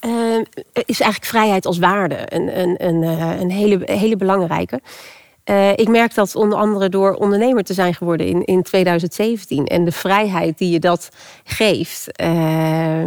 Uh, 0.06 0.38
is 0.86 1.00
eigenlijk 1.00 1.26
vrijheid 1.26 1.66
als 1.66 1.78
waarde 1.78 2.18
een, 2.26 2.60
een, 2.60 2.88
een, 2.88 3.04
een 3.40 3.52
hele, 3.52 3.80
hele 3.86 4.16
belangrijke. 4.16 4.82
Uh, 5.46 5.72
ik 5.72 5.88
merk 5.88 6.14
dat 6.14 6.36
onder 6.36 6.58
andere 6.58 6.90
door 6.90 7.14
ondernemer 7.14 7.64
te 7.64 7.74
zijn 7.74 7.94
geworden 7.94 8.28
in, 8.28 8.44
in 8.46 8.64
2017. 8.64 9.66
En 9.66 9.86
de 9.86 9.92
vrijheid 9.92 10.58
die 10.58 10.72
je 10.72 10.80
dat 10.80 11.10
geeft. 11.44 12.22
Uh, 12.22 13.04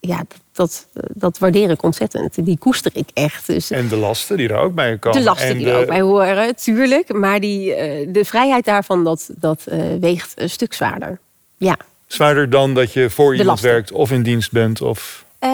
ja, 0.00 0.24
dat, 0.52 0.86
dat 1.12 1.38
waardeer 1.38 1.70
ik 1.70 1.82
ontzettend. 1.82 2.44
Die 2.44 2.58
koester 2.58 2.90
ik 2.94 3.08
echt. 3.12 3.46
Dus, 3.46 3.70
en 3.70 3.88
de 3.88 3.96
lasten 3.96 4.36
die 4.36 4.48
er 4.48 4.56
ook 4.56 4.74
bij 4.74 4.98
komen. 4.98 5.18
De 5.18 5.24
lasten 5.24 5.58
die 5.58 5.70
er 5.70 5.78
ook 5.78 5.86
bij 5.86 6.00
horen, 6.00 6.56
tuurlijk. 6.56 7.12
Maar 7.12 7.40
die, 7.40 7.74
eh, 7.74 8.08
de 8.12 8.24
vrijheid 8.24 8.64
daarvan, 8.64 9.04
dat, 9.04 9.30
dat 9.36 9.64
weegt 10.00 10.32
een 10.34 10.50
stuk 10.50 10.72
zwaarder. 10.72 11.18
Ja. 11.56 11.76
Zwaarder 12.06 12.50
dan 12.50 12.74
dat 12.74 12.92
je 12.92 13.10
voor 13.10 13.36
iemand 13.36 13.60
werkt 13.60 13.92
of 13.92 14.10
in 14.10 14.22
dienst 14.22 14.52
bent? 14.52 14.80
Of... 14.80 15.23
Uh, 15.44 15.50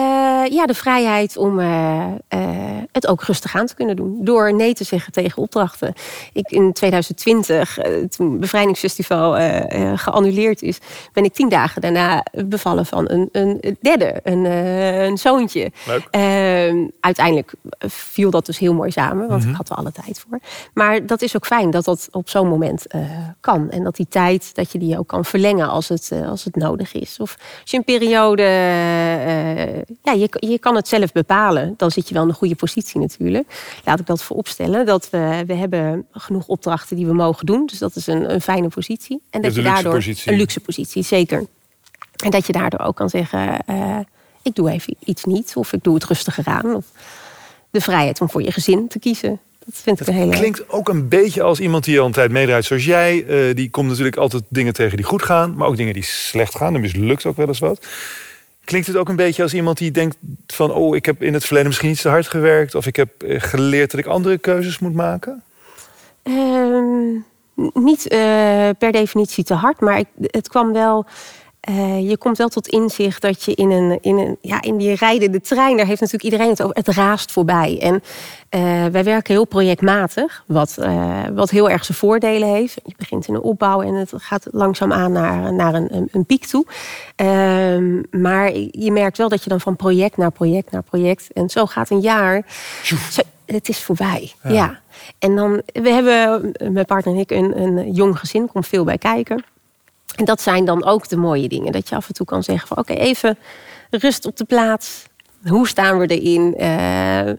ja, 0.49 0.65
de 0.65 0.73
vrijheid 0.73 1.37
om 1.37 1.59
uh, 1.59 2.05
uh, 2.33 2.39
het 2.91 3.07
ook 3.07 3.23
rustig 3.23 3.55
aan 3.55 3.65
te 3.65 3.75
kunnen 3.75 3.95
doen. 3.95 4.17
Door 4.21 4.53
nee 4.53 4.73
te 4.73 4.83
zeggen 4.83 5.11
tegen 5.11 5.41
opdrachten. 5.41 5.93
Ik, 6.33 6.51
in 6.51 6.73
2020, 6.73 7.77
toen 8.09 8.31
het 8.31 8.39
bevrijdingsfestival 8.39 9.33
geannuleerd 9.95 10.61
is... 10.61 10.77
ben 11.13 11.23
ik 11.23 11.33
tien 11.33 11.49
dagen 11.49 11.81
daarna 11.81 12.25
bevallen 12.45 12.85
van 12.85 13.09
een, 13.09 13.29
een 13.31 13.77
derde, 13.81 14.19
een, 14.23 14.45
een 14.45 15.17
zoontje. 15.17 15.71
Ehm, 16.11 16.87
uiteindelijk 16.99 17.53
viel 17.79 18.31
dat 18.31 18.45
dus 18.45 18.59
heel 18.59 18.73
mooi 18.73 18.91
samen, 18.91 19.27
want 19.27 19.41
ik 19.41 19.47
mhm. 19.47 19.57
had 19.57 19.69
er 19.69 19.75
alle 19.75 19.91
tijd 19.91 20.25
voor. 20.27 20.39
Maar 20.73 21.05
dat 21.05 21.21
is 21.21 21.35
ook 21.35 21.45
fijn 21.45 21.71
dat 21.71 21.85
dat 21.85 22.07
op 22.11 22.29
zo'n 22.29 22.47
moment 22.47 22.85
kan. 23.39 23.69
En 23.69 23.83
dat 23.83 23.95
die 23.95 24.07
tijd, 24.09 24.55
dat 24.55 24.71
je 24.71 24.79
die 24.79 24.99
ook 24.99 25.07
kan 25.07 25.25
verlengen 25.25 25.69
als 25.69 25.89
het, 25.89 26.11
als 26.25 26.43
het 26.43 26.55
nodig 26.55 26.93
is. 26.93 27.17
Of 27.19 27.37
als 27.61 27.71
je 27.71 27.77
een 27.77 27.83
periode 27.83 28.43
ja, 30.03 30.11
je, 30.11 30.29
je 30.39 30.59
kan 30.59 30.75
het 30.75 30.87
zelf 30.87 31.11
bepalen. 31.11 31.73
Dan 31.77 31.91
zit 31.91 32.07
je 32.07 32.13
wel 32.13 32.23
in 32.23 32.29
een 32.29 32.35
goede 32.35 32.55
positie 32.55 32.99
natuurlijk. 32.99 33.77
Laat 33.85 33.99
ik 33.99 34.05
dat 34.05 34.23
vooropstellen. 34.23 34.85
Dat 34.85 35.09
we, 35.09 35.43
we 35.47 35.53
hebben 35.53 36.05
genoeg 36.11 36.47
opdrachten 36.47 36.95
die 36.95 37.05
we 37.05 37.13
mogen 37.13 37.45
doen. 37.45 37.65
Dus 37.65 37.79
dat 37.79 37.95
is 37.95 38.07
een, 38.07 38.33
een 38.33 38.41
fijne 38.41 38.67
positie. 38.67 39.21
En 39.29 39.41
dat 39.41 39.55
je 39.55 39.61
daardoor 39.61 39.93
positie. 39.93 40.31
een 40.31 40.37
luxe 40.37 40.59
positie, 40.59 41.03
zeker. 41.03 41.45
En 42.23 42.31
dat 42.31 42.47
je 42.47 42.53
daardoor 42.53 42.79
ook 42.79 42.95
kan 42.95 43.09
zeggen: 43.09 43.63
uh, 43.69 43.97
ik 44.41 44.55
doe 44.55 44.69
even 44.69 44.95
iets 45.05 45.23
niet, 45.23 45.53
of 45.55 45.73
ik 45.73 45.83
doe 45.83 45.93
het 45.93 46.03
rustiger 46.03 46.45
aan. 46.45 46.75
Of 46.75 46.85
de 47.69 47.81
vrijheid 47.81 48.21
om 48.21 48.29
voor 48.29 48.41
je 48.41 48.51
gezin 48.51 48.87
te 48.87 48.99
kiezen. 48.99 49.39
Dat 49.65 49.75
vind 49.75 50.01
ik 50.01 50.07
een 50.07 50.13
hele. 50.13 50.31
Klinkt 50.31 50.69
ook 50.69 50.89
een 50.89 51.07
beetje 51.07 51.41
als 51.41 51.59
iemand 51.59 51.83
die 51.83 51.99
al 51.99 52.05
een 52.05 52.11
tijd 52.11 52.31
meedraait 52.31 52.65
zoals 52.65 52.85
jij. 52.85 53.23
Uh, 53.23 53.55
die 53.55 53.69
komt 53.69 53.89
natuurlijk 53.89 54.15
altijd 54.15 54.43
dingen 54.49 54.73
tegen 54.73 54.97
die 54.97 55.05
goed 55.05 55.23
gaan, 55.23 55.55
maar 55.55 55.67
ook 55.67 55.77
dingen 55.77 55.93
die 55.93 56.03
slecht 56.03 56.55
gaan. 56.55 56.73
Dan 56.73 56.81
mislukt 56.81 57.25
ook 57.25 57.35
wel 57.35 57.47
eens 57.47 57.59
wat. 57.59 57.85
Klinkt 58.71 58.89
het 58.89 58.97
ook 58.97 59.09
een 59.09 59.15
beetje 59.15 59.43
als 59.43 59.53
iemand 59.53 59.77
die 59.77 59.91
denkt 59.91 60.17
van... 60.47 60.71
oh, 60.71 60.95
ik 60.95 61.05
heb 61.05 61.23
in 61.23 61.33
het 61.33 61.43
verleden 61.43 61.67
misschien 61.67 61.89
iets 61.89 62.01
te 62.01 62.09
hard 62.09 62.27
gewerkt... 62.27 62.75
of 62.75 62.85
ik 62.87 62.95
heb 62.95 63.23
eh, 63.23 63.41
geleerd 63.41 63.91
dat 63.91 63.99
ik 63.99 64.05
andere 64.05 64.37
keuzes 64.37 64.79
moet 64.79 64.93
maken? 64.93 65.43
Ehm, 66.23 67.11
niet 67.73 68.11
uh, 68.13 68.69
per 68.77 68.91
definitie 68.91 69.43
te 69.43 69.53
hard, 69.53 69.79
maar 69.79 69.99
ik, 69.99 70.07
het 70.21 70.49
kwam 70.49 70.73
wel... 70.73 71.05
Uh, 71.69 72.09
je 72.09 72.17
komt 72.17 72.37
wel 72.37 72.47
tot 72.47 72.67
inzicht 72.67 73.21
dat 73.21 73.43
je 73.43 73.53
in 73.53 73.71
een, 73.71 73.97
in 74.01 74.17
een 74.17 74.37
ja, 74.41 74.61
in 74.61 74.77
die 74.77 74.95
rijdende 74.95 75.41
trein, 75.41 75.77
daar 75.77 75.85
heeft 75.85 76.01
natuurlijk 76.01 76.31
iedereen 76.31 76.49
het 76.49 76.61
over. 76.61 76.75
Het 76.75 76.87
raast 76.87 77.31
voorbij. 77.31 77.79
En 77.81 77.93
uh, 77.93 78.85
wij 78.85 79.03
werken 79.03 79.33
heel 79.33 79.45
projectmatig, 79.45 80.43
wat, 80.47 80.75
uh, 80.79 81.23
wat 81.33 81.49
heel 81.49 81.69
erg 81.69 81.85
zijn 81.85 81.97
voordelen 81.97 82.47
heeft. 82.47 82.75
Je 82.85 82.93
begint 82.97 83.27
in 83.27 83.33
een 83.33 83.41
opbouw 83.41 83.81
en 83.81 83.93
het 83.93 84.13
gaat 84.15 84.47
langzaam 84.51 84.93
aan 84.93 85.11
naar, 85.11 85.53
naar 85.53 85.73
een, 85.73 85.95
een, 85.95 86.07
een 86.11 86.25
piek 86.25 86.45
toe. 86.45 86.65
Ehm, 87.15 88.01
maar 88.21 88.51
je 88.71 88.91
merkt 88.91 89.17
wel 89.17 89.29
dat 89.29 89.43
je 89.43 89.49
dan 89.49 89.61
van 89.61 89.75
project 89.75 90.17
naar 90.17 90.31
project 90.31 90.71
naar 90.71 90.83
project. 90.83 91.33
En 91.33 91.49
zo 91.49 91.65
gaat 91.65 91.89
een 91.89 92.01
jaar. 92.01 92.45
Zo, 92.83 92.95
het 93.45 93.69
is 93.69 93.83
voorbij. 93.83 94.31
Ja. 94.43 94.49
ja. 94.49 94.79
En 95.19 95.35
dan, 95.35 95.61
we 95.65 95.89
hebben, 95.89 96.51
mijn 96.73 96.85
partner 96.85 97.13
en 97.13 97.19
ik, 97.19 97.31
een, 97.31 97.61
een 97.61 97.91
jong 97.91 98.19
gezin, 98.19 98.47
komt 98.47 98.67
veel 98.67 98.83
bij 98.83 98.97
kijken. 98.97 99.43
En 100.15 100.25
dat 100.25 100.41
zijn 100.41 100.65
dan 100.65 100.85
ook 100.85 101.07
de 101.07 101.17
mooie 101.17 101.47
dingen. 101.47 101.71
Dat 101.71 101.89
je 101.89 101.95
af 101.95 102.07
en 102.07 102.13
toe 102.13 102.25
kan 102.25 102.43
zeggen 102.43 102.67
van 102.67 102.77
oké, 102.77 102.93
even 102.93 103.37
rust 103.89 104.25
op 104.25 104.37
de 104.37 104.45
plaats. 104.45 105.03
Hoe 105.43 105.67
staan 105.67 105.97
we 105.97 106.07
erin? 106.07 106.53
Uh, 106.57 107.33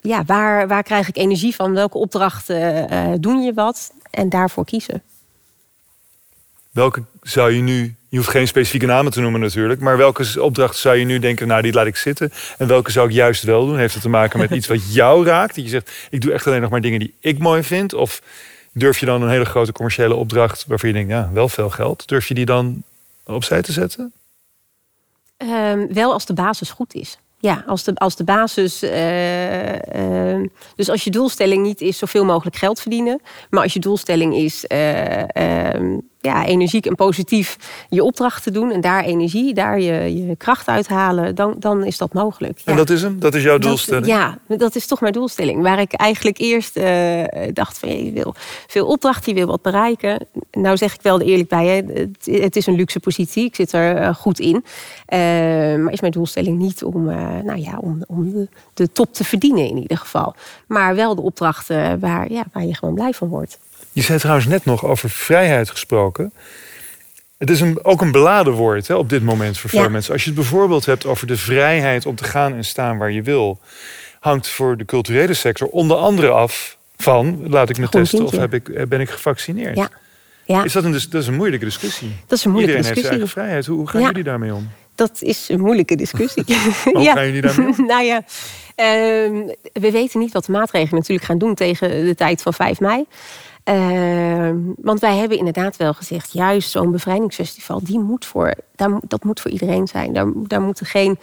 ja, 0.00 0.24
waar, 0.26 0.68
waar 0.68 0.82
krijg 0.82 1.08
ik 1.08 1.16
energie 1.16 1.54
van? 1.54 1.74
Welke 1.74 1.98
opdrachten 1.98 2.92
uh, 2.92 3.12
doen 3.20 3.42
je 3.42 3.52
wat? 3.52 3.92
En 4.10 4.28
daarvoor 4.28 4.64
kiezen. 4.64 5.02
Welke 6.70 7.02
zou 7.22 7.52
je 7.52 7.62
nu, 7.62 7.94
je 8.08 8.16
hoeft 8.16 8.28
geen 8.28 8.48
specifieke 8.48 8.86
namen 8.86 9.12
te 9.12 9.20
noemen 9.20 9.40
natuurlijk, 9.40 9.80
maar 9.80 9.96
welke 9.96 10.42
opdracht 10.42 10.76
zou 10.76 10.96
je 10.96 11.04
nu 11.04 11.18
denken, 11.18 11.46
nou 11.46 11.62
die 11.62 11.72
laat 11.72 11.86
ik 11.86 11.96
zitten. 11.96 12.32
En 12.58 12.66
welke 12.66 12.90
zou 12.90 13.08
ik 13.08 13.14
juist 13.14 13.42
wel 13.42 13.66
doen? 13.66 13.78
Heeft 13.78 13.94
het 13.94 14.02
te 14.02 14.08
maken 14.08 14.38
met 14.38 14.50
iets 14.58 14.66
wat 14.66 14.94
jou 14.94 15.26
raakt? 15.26 15.54
Dat 15.54 15.64
je 15.64 15.70
zegt, 15.70 15.90
ik 16.10 16.20
doe 16.20 16.32
echt 16.32 16.46
alleen 16.46 16.60
nog 16.60 16.70
maar 16.70 16.80
dingen 16.80 16.98
die 16.98 17.14
ik 17.20 17.38
mooi 17.38 17.62
vind? 17.62 17.94
Of 17.94 18.22
durf 18.78 19.00
je 19.00 19.06
dan 19.06 19.22
een 19.22 19.30
hele 19.30 19.44
grote 19.44 19.72
commerciële 19.72 20.14
opdracht 20.14 20.64
waarvan 20.66 20.88
je 20.88 20.94
denkt, 20.94 21.10
ja, 21.10 21.30
wel 21.32 21.48
veel 21.48 21.70
geld, 21.70 22.08
durf 22.08 22.28
je 22.28 22.34
die 22.34 22.46
dan 22.46 22.82
opzij 23.24 23.62
te 23.62 23.72
zetten? 23.72 24.12
Um, 25.36 25.92
wel 25.92 26.12
als 26.12 26.26
de 26.26 26.34
basis 26.34 26.70
goed 26.70 26.94
is. 26.94 27.18
Ja, 27.40 27.64
als 27.66 27.84
de, 27.84 27.94
als 27.94 28.16
de 28.16 28.24
basis. 28.24 28.82
Uh, 28.82 29.72
uh, 29.72 30.48
dus 30.76 30.88
als 30.88 31.04
je 31.04 31.10
doelstelling 31.10 31.62
niet 31.62 31.80
is 31.80 31.98
zoveel 31.98 32.24
mogelijk 32.24 32.56
geld 32.56 32.80
verdienen. 32.80 33.20
Maar 33.50 33.62
als 33.62 33.72
je 33.72 33.80
doelstelling 33.80 34.34
is 34.34 34.64
uh, 34.68 35.22
ja, 36.20 36.46
energiek 36.46 36.86
en 36.86 36.94
positief 36.94 37.56
je 37.88 38.04
opdracht 38.04 38.42
te 38.42 38.50
doen. 38.50 38.70
En 38.70 38.80
daar 38.80 39.04
energie, 39.04 39.54
daar 39.54 39.80
je, 39.80 40.26
je 40.26 40.36
kracht 40.36 40.68
uithalen. 40.68 41.34
Dan, 41.34 41.54
dan 41.58 41.84
is 41.84 41.98
dat 41.98 42.12
mogelijk. 42.12 42.60
En 42.64 42.76
dat 42.76 42.90
is 42.90 43.02
hem? 43.02 43.20
Dat 43.20 43.34
is 43.34 43.42
jouw 43.42 43.58
doelstelling? 43.58 44.06
ja, 44.06 44.38
dat 44.46 44.74
is 44.74 44.86
toch 44.86 45.00
mijn 45.00 45.12
doelstelling. 45.12 45.62
Waar 45.62 45.80
ik 45.80 45.92
eigenlijk 45.92 46.38
eerst 46.38 46.74
dacht 47.52 47.78
van 47.78 48.04
je 48.04 48.12
wil 48.12 48.34
veel 48.66 48.86
opdrachten, 48.86 49.32
je 49.32 49.38
wil 49.38 49.48
wat 49.48 49.62
bereiken. 49.62 50.26
Nou 50.50 50.76
zeg 50.76 50.94
ik 50.94 51.02
wel 51.02 51.20
eerlijk 51.20 51.48
bij, 51.48 51.66
hè, 51.66 52.00
het, 52.00 52.42
het 52.42 52.56
is 52.56 52.66
een 52.66 52.76
luxe 52.76 53.00
positie. 53.00 53.44
Ik 53.44 53.54
zit 53.54 53.72
er 53.72 54.14
goed 54.14 54.40
in. 54.40 54.64
maar 55.82 55.92
is 55.92 56.00
mijn 56.00 56.12
doelstelling 56.12 56.58
niet 56.58 56.84
om, 56.84 57.04
nou 57.44 57.56
ja, 57.56 57.78
om, 57.80 58.04
om 58.06 58.32
de, 58.32 58.48
de, 58.74 58.92
top 58.92 59.12
te 59.14 59.24
verdienen 59.24 59.68
in 59.68 59.76
ieder 59.76 59.98
geval. 59.98 60.34
Maar 60.66 60.94
wel 60.94 61.14
de 61.14 61.22
opdrachten 61.22 62.00
waar, 62.00 62.32
ja, 62.32 62.44
waar 62.52 62.64
je 62.64 62.74
gewoon 62.74 62.94
blij 62.94 63.12
van 63.12 63.28
wordt. 63.28 63.58
Je 63.98 64.04
zei 64.04 64.18
trouwens 64.18 64.46
net 64.46 64.64
nog 64.64 64.84
over 64.84 65.10
vrijheid 65.10 65.70
gesproken. 65.70 66.32
Het 67.38 67.50
is 67.50 67.60
een, 67.60 67.84
ook 67.84 68.00
een 68.00 68.12
beladen 68.12 68.52
woord 68.52 68.88
hè, 68.88 68.94
op 68.94 69.08
dit 69.08 69.22
moment 69.22 69.58
voor 69.58 69.70
veel 69.70 69.90
mensen. 69.90 70.12
Als 70.12 70.22
je 70.22 70.30
het 70.30 70.38
bijvoorbeeld 70.38 70.86
hebt 70.86 71.06
over 71.06 71.26
de 71.26 71.36
vrijheid 71.36 72.06
om 72.06 72.14
te 72.14 72.24
gaan 72.24 72.54
en 72.54 72.64
staan 72.64 72.98
waar 72.98 73.12
je 73.12 73.22
wil, 73.22 73.60
hangt 74.20 74.48
voor 74.48 74.76
de 74.76 74.84
culturele 74.84 75.34
sector 75.34 75.68
onder 75.68 75.96
andere 75.96 76.28
af 76.28 76.78
van: 76.96 77.48
laat 77.48 77.68
ik 77.68 77.78
me 77.78 77.88
testen 77.88 78.24
of 78.24 78.30
heb 78.30 78.54
ik, 78.54 78.88
ben 78.88 79.00
ik 79.00 79.10
gevaccineerd? 79.10 79.76
Ja. 79.76 79.90
Ja. 80.44 80.64
Is 80.64 80.72
dat, 80.72 80.84
een, 80.84 80.92
dat 80.92 81.14
is 81.14 81.26
een 81.26 81.34
moeilijke 81.34 81.64
discussie. 81.64 82.12
Dat 82.26 82.38
is 82.38 82.44
een 82.44 82.50
moeilijke 82.50 82.76
Iedereen 82.76 82.94
discussie. 82.94 83.20
heeft 83.20 83.32
zijn 83.32 83.46
eigen 83.46 83.64
vrijheid. 83.64 83.66
Hoe, 83.66 83.88
gaan 83.88 84.02
jullie 84.02 84.24
daarmee 84.24 84.54
om? 84.54 84.70
Dat 84.94 85.22
is 85.22 85.48
een 85.48 85.60
moeilijke 85.60 85.96
discussie. 85.96 86.44
Hoe 86.84 87.04
gaan 87.04 87.26
jullie 87.26 87.40
daarmee 87.40 87.66
om? 87.66 87.86
nou 87.92 88.04
ja, 88.04 88.16
uh, 88.16 88.24
we 89.72 89.90
weten 89.90 90.20
niet 90.20 90.32
wat 90.32 90.44
de 90.44 90.52
maatregelen 90.52 90.94
natuurlijk 90.94 91.26
gaan 91.26 91.38
doen 91.38 91.54
tegen 91.54 92.04
de 92.04 92.14
tijd 92.14 92.42
van 92.42 92.54
5 92.54 92.80
mei. 92.80 93.04
Uh, 93.68 94.50
want 94.76 95.00
wij 95.00 95.16
hebben 95.16 95.38
inderdaad 95.38 95.76
wel 95.76 95.94
gezegd, 95.94 96.32
juist 96.32 96.70
zo'n 96.70 96.90
bevrijdingsfestival, 96.90 97.80
die 97.82 97.98
moet 97.98 98.26
voor, 98.26 98.54
daar, 98.76 99.00
dat 99.02 99.24
moet 99.24 99.40
voor 99.40 99.50
iedereen 99.50 99.86
zijn. 99.86 100.12
Daar, 100.12 100.26
daar 100.34 100.60
moeten 100.62 100.86
geen 100.86 101.18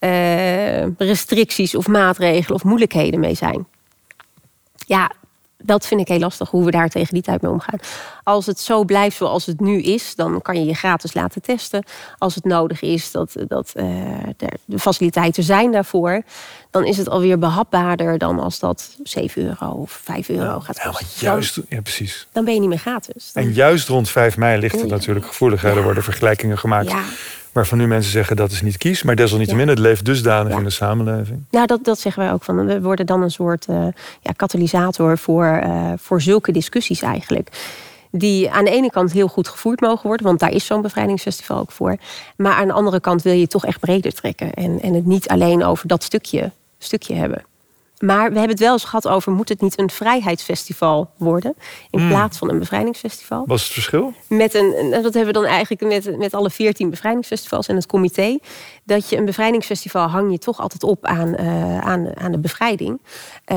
uh, 0.00 0.96
restricties 0.96 1.74
of 1.74 1.88
maatregelen 1.88 2.54
of 2.54 2.64
moeilijkheden 2.64 3.20
mee 3.20 3.34
zijn. 3.34 3.66
Ja, 4.86 5.10
dat 5.62 5.86
vind 5.86 6.00
ik 6.00 6.08
heel 6.08 6.18
lastig 6.18 6.50
hoe 6.50 6.64
we 6.64 6.70
daar 6.70 6.88
tegen 6.88 7.14
die 7.14 7.22
tijd 7.22 7.42
mee 7.42 7.50
omgaan. 7.50 7.78
Als 8.22 8.46
het 8.46 8.60
zo 8.60 8.84
blijft 8.84 9.16
zoals 9.16 9.46
het 9.46 9.60
nu 9.60 9.80
is, 9.80 10.14
dan 10.14 10.42
kan 10.42 10.54
je 10.54 10.64
je 10.64 10.74
gratis 10.74 11.14
laten 11.14 11.42
testen. 11.42 11.84
Als 12.18 12.34
het 12.34 12.44
nodig 12.44 12.82
is 12.82 13.10
dat, 13.10 13.34
dat 13.46 13.72
uh, 13.76 13.84
de 14.64 14.78
faciliteiten 14.78 15.42
zijn 15.42 15.72
daarvoor, 15.72 16.22
dan 16.70 16.84
is 16.84 16.96
het 16.96 17.08
alweer 17.08 17.38
behapbaarder 17.38 18.18
dan 18.18 18.38
als 18.38 18.58
dat 18.58 18.96
7 19.02 19.42
euro 19.42 19.66
of 19.66 20.00
5 20.04 20.28
euro 20.28 20.60
gaat 20.60 20.80
kosten. 20.80 21.06
Ja, 21.26 21.32
juist, 21.32 21.60
ja, 21.68 21.80
precies. 21.80 22.26
Dan 22.32 22.44
ben 22.44 22.54
je 22.54 22.60
niet 22.60 22.68
meer 22.68 22.78
gratis. 22.78 23.30
En 23.34 23.52
juist 23.52 23.88
rond 23.88 24.08
5 24.08 24.36
mei 24.36 24.60
ligt 24.60 24.80
er 24.80 24.86
natuurlijk 24.86 25.26
gevoeligheid. 25.26 25.76
Er 25.76 25.82
worden 25.82 26.02
vergelijkingen 26.02 26.58
gemaakt. 26.58 26.92
Waarvan 27.52 27.78
nu 27.78 27.86
mensen 27.86 28.12
zeggen 28.12 28.36
dat 28.36 28.50
is 28.50 28.62
niet 28.62 28.76
kies. 28.76 29.02
Maar 29.02 29.16
desalniettemin, 29.16 29.64
ja. 29.64 29.70
het 29.70 29.78
leeft 29.78 30.04
dusdanig 30.04 30.56
in 30.56 30.64
de 30.64 30.70
samenleving. 30.70 31.44
Nou, 31.50 31.66
dat, 31.66 31.84
dat 31.84 31.98
zeggen 31.98 32.22
wij 32.22 32.32
ook 32.32 32.44
van. 32.44 32.66
We 32.66 32.80
worden 32.80 33.06
dan 33.06 33.22
een 33.22 33.30
soort 33.30 33.66
uh, 33.70 33.86
ja, 34.20 34.32
katalysator 34.36 35.18
voor, 35.18 35.60
uh, 35.64 35.92
voor 35.96 36.20
zulke 36.22 36.52
discussies 36.52 37.02
eigenlijk. 37.02 37.48
Die 38.10 38.50
aan 38.50 38.64
de 38.64 38.70
ene 38.70 38.90
kant 38.90 39.12
heel 39.12 39.28
goed 39.28 39.48
gevoerd 39.48 39.80
mogen 39.80 40.06
worden, 40.06 40.26
want 40.26 40.40
daar 40.40 40.52
is 40.52 40.66
zo'n 40.66 40.82
bevrijdingsfestival 40.82 41.58
ook 41.58 41.72
voor. 41.72 41.96
Maar 42.36 42.52
aan 42.52 42.66
de 42.66 42.72
andere 42.72 43.00
kant 43.00 43.22
wil 43.22 43.32
je 43.32 43.46
toch 43.46 43.66
echt 43.66 43.80
breder 43.80 44.12
trekken. 44.12 44.54
En, 44.54 44.80
en 44.80 44.94
het 44.94 45.06
niet 45.06 45.28
alleen 45.28 45.64
over 45.64 45.88
dat 45.88 46.02
stukje, 46.02 46.50
stukje 46.78 47.14
hebben. 47.14 47.44
Maar 48.00 48.18
we 48.32 48.38
hebben 48.38 48.48
het 48.48 48.60
wel 48.60 48.72
eens 48.72 48.84
gehad 48.84 49.08
over... 49.08 49.32
moet 49.32 49.48
het 49.48 49.60
niet 49.60 49.78
een 49.78 49.90
vrijheidsfestival 49.90 51.10
worden... 51.16 51.54
in 51.90 51.98
hmm. 51.98 52.08
plaats 52.08 52.38
van 52.38 52.50
een 52.50 52.58
bevrijdingsfestival? 52.58 53.44
Wat 53.46 53.56
is 53.56 53.64
het 53.64 53.72
verschil? 53.72 54.12
Met 54.26 54.54
een, 54.54 54.90
dat 54.90 55.14
hebben 55.14 55.26
we 55.26 55.32
dan 55.32 55.44
eigenlijk 55.44 55.82
met, 55.82 56.18
met 56.18 56.34
alle 56.34 56.50
veertien 56.50 56.90
bevrijdingsfestivals 56.90 57.68
en 57.68 57.74
het 57.74 57.86
comité. 57.86 58.38
Dat 58.84 59.08
je 59.08 59.16
een 59.16 59.24
bevrijdingsfestival 59.24 60.06
hang 60.06 60.30
je 60.30 60.38
toch 60.38 60.60
altijd 60.60 60.82
op 60.82 61.06
aan, 61.06 61.28
uh, 61.40 61.78
aan, 61.78 62.16
aan 62.16 62.32
de 62.32 62.38
bevrijding. 62.38 63.00
Uh, 63.52 63.56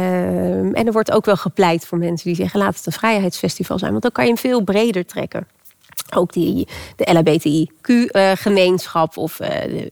en 0.58 0.86
er 0.86 0.92
wordt 0.92 1.12
ook 1.12 1.26
wel 1.26 1.38
gepleit 1.38 1.86
voor 1.86 1.98
mensen 1.98 2.28
die 2.28 2.36
zeggen... 2.36 2.60
laat 2.60 2.76
het 2.76 2.86
een 2.86 2.92
vrijheidsfestival 2.92 3.80
zijn, 3.80 3.92
want 3.92 4.04
dan 4.04 4.12
kan 4.12 4.24
je 4.24 4.30
hem 4.30 4.40
veel 4.40 4.62
breder 4.64 5.06
trekken. 5.06 5.48
Ook 6.16 6.34
die, 6.34 6.68
de 6.96 7.14
LHBTIQ-gemeenschap 7.14 9.18
of 9.18 9.40
uh, 9.40 9.48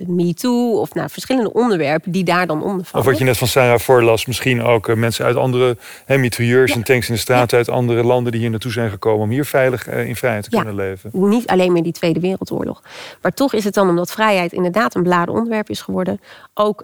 MeToo 0.08 0.80
of 0.80 0.94
nou, 0.94 1.10
verschillende 1.10 1.54
onderwerpen 1.54 2.12
die 2.12 2.24
daar 2.24 2.48
dan 2.48 2.64
onder 2.64 2.86
vallen. 2.86 3.06
Of 3.06 3.12
wat 3.12 3.20
je 3.20 3.24
net 3.24 3.38
van 3.38 3.48
Sarah 3.48 3.80
voorlas, 3.80 4.26
misschien 4.26 4.62
ook 4.62 4.88
uh, 4.88 4.96
mensen 4.96 5.26
uit 5.26 5.36
andere 5.36 5.78
mitrailleurs 6.08 6.72
en 6.72 6.84
tanks 6.84 7.08
in 7.08 7.14
de 7.14 7.20
straat 7.20 7.54
uit 7.54 7.70
andere 7.70 8.04
landen 8.04 8.32
die 8.32 8.42
hier 8.42 8.50
naartoe 8.50 8.72
zijn 8.72 8.90
gekomen 8.90 9.22
om 9.22 9.30
hier 9.30 9.46
veilig 9.46 9.88
uh, 9.88 10.08
in 10.08 10.16
vrijheid 10.16 10.44
te 10.44 10.56
ja. 10.56 10.64
kunnen 10.64 10.86
leven. 10.86 11.10
Niet 11.14 11.48
alleen 11.48 11.72
meer 11.72 11.84
die 11.84 11.92
Tweede 11.92 12.20
Wereldoorlog. 12.20 12.84
Maar 13.22 13.32
toch 13.32 13.54
is 13.54 13.64
het 13.64 13.74
dan 13.74 13.90
omdat 13.90 14.12
vrijheid 14.12 14.54
inderdaad 14.54 14.96
een 14.96 15.04
beladen 15.04 15.34
onderwerp 15.34 15.70
is 15.70 15.82
geworden, 15.82 16.20
ook 16.54 16.84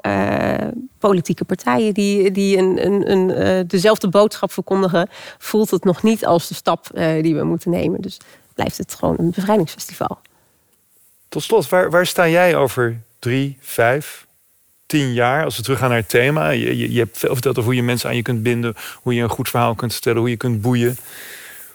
politieke 0.99 1.45
partijen 1.45 1.93
die, 1.93 2.31
die 2.31 2.57
een, 2.57 2.85
een, 2.85 3.11
een 3.11 3.67
dezelfde 3.67 4.09
boodschap 4.09 4.51
verkondigen, 4.51 5.09
voelt 5.37 5.71
het 5.71 5.83
nog 5.83 6.03
niet 6.03 6.25
als 6.25 6.47
de 6.47 6.53
stap 6.53 6.87
die 7.21 7.35
we 7.35 7.43
moeten 7.43 7.71
nemen. 7.71 8.01
Dus 8.01 8.17
blijft 8.57 8.77
het 8.77 8.93
gewoon 8.93 9.15
een 9.17 9.31
bevrijdingsfestival. 9.31 10.21
Tot 11.29 11.43
slot, 11.43 11.69
waar, 11.69 11.89
waar 11.89 12.05
sta 12.05 12.27
jij 12.27 12.55
over 12.55 13.01
drie, 13.19 13.57
vijf, 13.61 14.27
tien 14.85 15.13
jaar? 15.13 15.43
Als 15.43 15.57
we 15.57 15.63
teruggaan 15.63 15.89
naar 15.89 15.97
het 15.97 16.09
thema. 16.09 16.49
Je, 16.49 16.77
je, 16.77 16.91
je 16.93 16.99
hebt 16.99 17.17
veel 17.17 17.33
verteld 17.33 17.57
over 17.57 17.69
hoe 17.69 17.79
je 17.79 17.85
mensen 17.85 18.09
aan 18.09 18.15
je 18.15 18.21
kunt 18.21 18.43
binden. 18.43 18.75
Hoe 19.01 19.13
je 19.13 19.21
een 19.21 19.29
goed 19.29 19.49
verhaal 19.49 19.75
kunt 19.75 19.93
vertellen. 19.93 20.19
Hoe 20.19 20.29
je 20.29 20.37
kunt 20.37 20.61
boeien. 20.61 20.97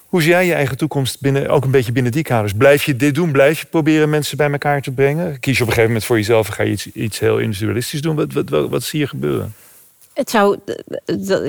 Hoe 0.07 0.23
zie 0.23 0.31
jij 0.31 0.47
je 0.47 0.55
eigen 0.55 0.77
toekomst 0.77 1.21
binnen, 1.21 1.49
ook 1.49 1.65
een 1.65 1.71
beetje 1.71 1.93
binnen 1.93 2.13
die 2.13 2.23
kaders? 2.23 2.53
Blijf 2.53 2.85
je 2.85 2.97
dit 2.97 3.15
doen? 3.15 3.33
Blijf 3.33 3.61
je 3.61 3.67
proberen 3.67 4.11
mensen 4.11 4.37
bij 4.37 4.51
elkaar 4.51 4.83
te 4.83 4.91
brengen? 4.91 5.41
Kies 5.41 5.57
je 5.57 5.63
op 5.63 5.69
een 5.69 5.75
gegeven 5.75 5.87
moment 5.87 6.05
voor 6.05 6.17
jezelf 6.17 6.47
en 6.47 6.53
ga 6.53 6.63
je 6.63 6.71
iets, 6.71 6.87
iets 6.87 7.19
heel 7.19 7.39
individualistisch 7.39 8.03
doen? 8.03 8.17
Wat, 8.17 8.33
wat, 8.33 8.49
wat, 8.49 8.69
wat 8.69 8.83
zie 8.83 9.01
je 9.01 9.07
gebeuren? 9.07 9.55
Het 10.15 10.31
zou, 10.31 10.59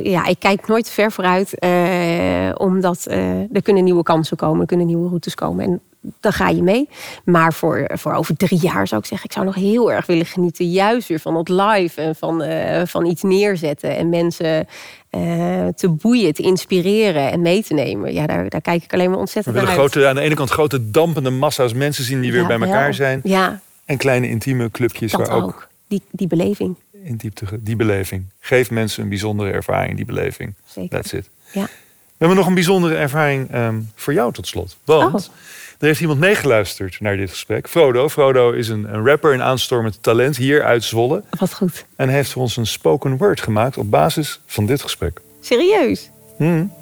ja, 0.03 0.25
ik 0.25 0.39
kijk 0.39 0.67
nooit 0.67 0.89
ver 0.89 1.11
vooruit, 1.11 1.59
eh, 1.59 2.51
omdat 2.57 3.05
eh, 3.05 3.55
er 3.55 3.61
kunnen 3.63 3.83
nieuwe 3.83 4.03
kansen 4.03 4.37
komen, 4.37 4.61
er 4.61 4.67
kunnen 4.67 4.85
nieuwe 4.85 5.07
routes 5.07 5.35
komen. 5.35 5.65
En 5.65 5.81
dan 6.19 6.33
ga 6.33 6.49
je 6.49 6.63
mee. 6.63 6.89
Maar 7.25 7.53
voor, 7.53 7.89
voor 7.93 8.13
over 8.13 8.37
drie 8.37 8.59
jaar 8.59 8.87
zou 8.87 9.01
ik 9.01 9.07
zeggen, 9.07 9.27
ik 9.29 9.33
zou 9.33 9.45
nog 9.45 9.55
heel 9.55 9.91
erg 9.91 10.05
willen 10.05 10.25
genieten, 10.25 10.69
juist 10.69 11.07
weer 11.07 11.19
van 11.19 11.35
het 11.35 11.49
live 11.49 12.01
en 12.01 12.15
van, 12.15 12.43
uh, 12.43 12.81
van 12.85 13.05
iets 13.05 13.21
neerzetten 13.21 13.95
en 13.95 14.09
mensen 14.09 14.67
uh, 15.11 15.67
te 15.67 15.89
boeien, 15.89 16.33
te 16.33 16.41
inspireren 16.41 17.31
en 17.31 17.41
mee 17.41 17.63
te 17.63 17.73
nemen. 17.73 18.13
Ja, 18.13 18.27
daar, 18.27 18.49
daar 18.49 18.61
kijk 18.61 18.83
ik 18.83 18.93
alleen 18.93 19.09
maar 19.09 19.19
ontzettend 19.19 19.55
naar 19.55 19.65
uit. 19.65 19.73
Grote, 19.73 20.07
aan 20.07 20.15
de 20.15 20.21
ene 20.21 20.35
kant 20.35 20.49
grote 20.49 20.91
dampende 20.91 21.29
massa's 21.29 21.73
mensen 21.73 22.03
zien 22.03 22.21
die 22.21 22.31
weer 22.31 22.47
bij 22.47 22.59
elkaar 22.59 22.93
zijn. 22.93 23.21
Ja. 23.23 23.61
En 23.85 23.97
kleine 23.97 24.29
intieme 24.29 24.71
clubjes 24.71 25.11
Dat 25.11 25.27
waar 25.27 25.37
ook, 25.37 25.43
ook. 25.43 25.67
Die, 25.87 26.01
die 26.11 26.27
beleving 26.27 26.75
in 27.03 27.15
diepte, 27.15 27.45
die 27.59 27.75
beleving. 27.75 28.25
Geef 28.39 28.71
mensen 28.71 29.03
een 29.03 29.09
bijzondere 29.09 29.51
ervaring, 29.51 29.95
die 29.95 30.05
beleving. 30.05 30.53
Zeker. 30.65 30.89
That's 30.89 31.13
it. 31.13 31.29
Ja. 31.51 31.63
We 31.63 32.29
hebben 32.29 32.37
nog 32.37 32.47
een 32.47 32.53
bijzondere 32.53 32.95
ervaring 32.95 33.55
um, 33.55 33.91
voor 33.95 34.13
jou 34.13 34.33
tot 34.33 34.47
slot. 34.47 34.77
Want 34.83 35.13
oh. 35.13 35.35
er 35.79 35.87
heeft 35.87 36.01
iemand 36.01 36.19
meegeluisterd 36.19 36.99
naar 36.99 37.17
dit 37.17 37.29
gesprek. 37.29 37.69
Frodo. 37.69 38.09
Frodo 38.09 38.51
is 38.51 38.67
een, 38.67 38.93
een 38.93 39.05
rapper, 39.05 39.33
een 39.33 39.41
aanstormend 39.41 40.03
talent 40.03 40.37
hier 40.37 40.63
uit 40.63 40.83
Zwolle. 40.83 41.23
Wat 41.39 41.53
goed. 41.53 41.85
En 41.95 42.09
heeft 42.09 42.31
voor 42.31 42.41
ons 42.41 42.57
een 42.57 42.67
spoken 42.67 43.17
word 43.17 43.41
gemaakt 43.41 43.77
op 43.77 43.89
basis 43.89 44.41
van 44.45 44.65
dit 44.65 44.81
gesprek. 44.81 45.21
Serieus? 45.41 46.09
Hmm. 46.37 46.73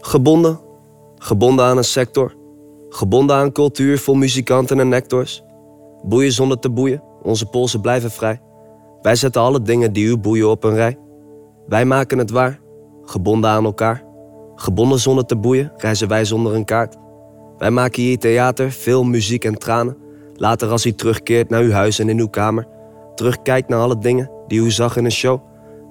Gebonden. 0.00 0.60
Gebonden 1.18 1.64
aan 1.64 1.76
een 1.76 1.84
sector. 1.84 2.34
Gebonden 2.90 3.36
aan 3.36 3.52
cultuur 3.52 3.98
vol 3.98 4.14
muzikanten 4.14 4.80
en 4.80 4.88
nectors. 4.88 5.42
Boeien 6.02 6.32
zonder 6.32 6.58
te 6.58 6.70
boeien 6.70 7.02
onze 7.22 7.46
polsen 7.46 7.80
blijven 7.80 8.10
vrij. 8.10 8.40
Wij 9.02 9.14
zetten 9.14 9.42
alle 9.42 9.62
dingen 9.62 9.92
die 9.92 10.06
u 10.06 10.16
boeien 10.16 10.50
op 10.50 10.64
een 10.64 10.74
rij. 10.74 10.98
Wij 11.66 11.84
maken 11.84 12.18
het 12.18 12.30
waar, 12.30 12.60
gebonden 13.02 13.50
aan 13.50 13.64
elkaar. 13.64 14.04
Gebonden 14.54 14.98
zonder 14.98 15.24
te 15.24 15.36
boeien, 15.36 15.72
reizen 15.76 16.08
wij 16.08 16.24
zonder 16.24 16.54
een 16.54 16.64
kaart. 16.64 16.96
Wij 17.58 17.70
maken 17.70 18.02
hier 18.02 18.18
theater, 18.18 18.70
veel 18.70 19.04
muziek 19.04 19.44
en 19.44 19.58
tranen. 19.58 19.96
Later 20.34 20.70
als 20.70 20.86
u 20.86 20.92
terugkeert 20.92 21.48
naar 21.48 21.62
uw 21.62 21.70
huis 21.70 21.98
en 21.98 22.08
in 22.08 22.18
uw 22.18 22.28
kamer. 22.28 22.66
Terugkijkt 23.14 23.68
naar 23.68 23.80
alle 23.80 23.98
dingen 23.98 24.30
die 24.46 24.60
u 24.60 24.70
zag 24.70 24.96
in 24.96 25.04
een 25.04 25.12
show. 25.12 25.40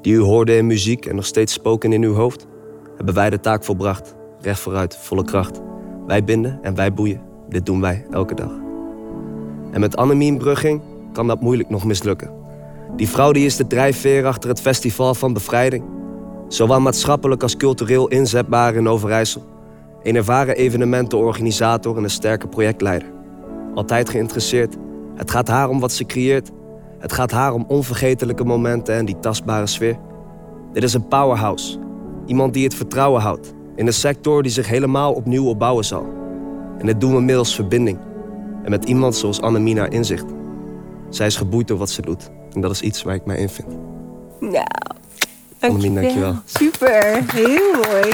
Die 0.02 0.14
u 0.14 0.20
hoorde 0.20 0.56
in 0.56 0.68
muziek 0.68 1.06
en 1.06 1.16
nog 1.16 1.26
steeds 1.26 1.54
spoken 1.54 1.94
in 1.94 2.04
uw 2.04 2.14
hoofd. 2.14 2.48
Hebben 2.96 3.16
wij 3.16 3.30
de 3.30 3.40
taak 3.40 3.64
volbracht, 3.64 4.16
recht 4.42 4.60
vooruit, 4.60 4.98
volle 4.98 5.24
kracht. 5.24 5.62
Wij 6.08 6.24
binden 6.24 6.60
en 6.62 6.76
wij 6.76 6.94
boeien, 6.94 7.22
dit 7.50 7.66
doen 7.66 7.82
wij 7.82 8.06
elke 8.12 8.36
dag. 8.36 8.52
En 9.72 9.80
met 9.80 9.98
Annemien 9.98 10.38
Brugging 10.38 10.82
kan 11.14 11.28
dat 11.28 11.42
moeilijk 11.42 11.70
nog 11.70 11.86
mislukken. 11.86 12.32
Die 12.96 13.10
vrouw 13.10 13.32
die 13.32 13.46
is 13.46 13.56
de 13.56 13.68
drijfveer 13.68 14.26
achter 14.26 14.50
het 14.50 14.62
Festival 14.62 15.14
van 15.14 15.34
Bevrijding. 15.34 15.84
Zowel 16.48 16.80
maatschappelijk 16.80 17.44
als 17.44 17.58
cultureel 17.58 18.08
inzetbaar 18.08 18.76
in 18.76 18.88
Overijssel. 18.88 19.44
Een 20.04 20.16
ervaren 20.16 20.56
evenementenorganisator 20.56 21.98
en 21.98 22.04
een 22.04 22.10
sterke 22.10 22.48
projectleider. 22.48 23.08
Altijd 23.76 24.10
geïnteresseerd. 24.10 24.76
Het 25.16 25.32
gaat 25.32 25.48
haar 25.48 25.70
om 25.70 25.80
wat 25.80 25.92
ze 25.92 26.06
creëert. 26.06 26.52
Het 27.00 27.14
gaat 27.14 27.32
haar 27.32 27.54
om 27.54 27.66
onvergetelijke 27.68 28.44
momenten 28.44 28.96
en 28.96 29.06
die 29.06 29.20
tastbare 29.20 29.68
sfeer. 29.68 29.98
Dit 30.74 30.84
is 30.84 30.94
een 30.94 31.08
powerhouse. 31.08 31.80
Iemand 32.26 32.54
die 32.54 32.64
het 32.64 32.76
vertrouwen 32.76 33.22
houdt. 33.22 33.54
In 33.76 33.88
een 33.88 33.94
sector 33.94 34.44
die 34.44 34.52
zich 34.52 34.68
helemaal 34.68 35.14
opnieuw 35.14 35.46
opbouwen 35.46 35.86
zal. 35.86 36.06
En 36.78 36.86
dit 36.86 37.00
doen 37.00 37.16
we 37.16 37.22
middels 37.22 37.56
verbinding. 37.56 38.00
En 38.64 38.70
met 38.70 38.86
iemand 38.86 39.16
zoals 39.16 39.42
Annemina 39.42 39.90
inzicht. 39.90 40.26
Zij 41.12 41.28
is 41.28 41.36
geboeid 41.36 41.68
door 41.68 41.78
wat 41.78 41.90
ze 41.90 42.02
doet. 42.02 42.30
En 42.54 42.62
dat 42.62 42.72
is 42.72 42.82
iets 42.82 43.04
waar 43.04 43.16
ik 43.16 43.26
mij 43.26 43.38
in 43.38 43.50
vind. 43.50 43.68
Nou, 44.40 44.66
dankjewel. 45.60 45.94
dankjewel. 46.02 46.36
Super, 46.46 47.24
heel 47.34 47.74
mooi. 47.74 48.14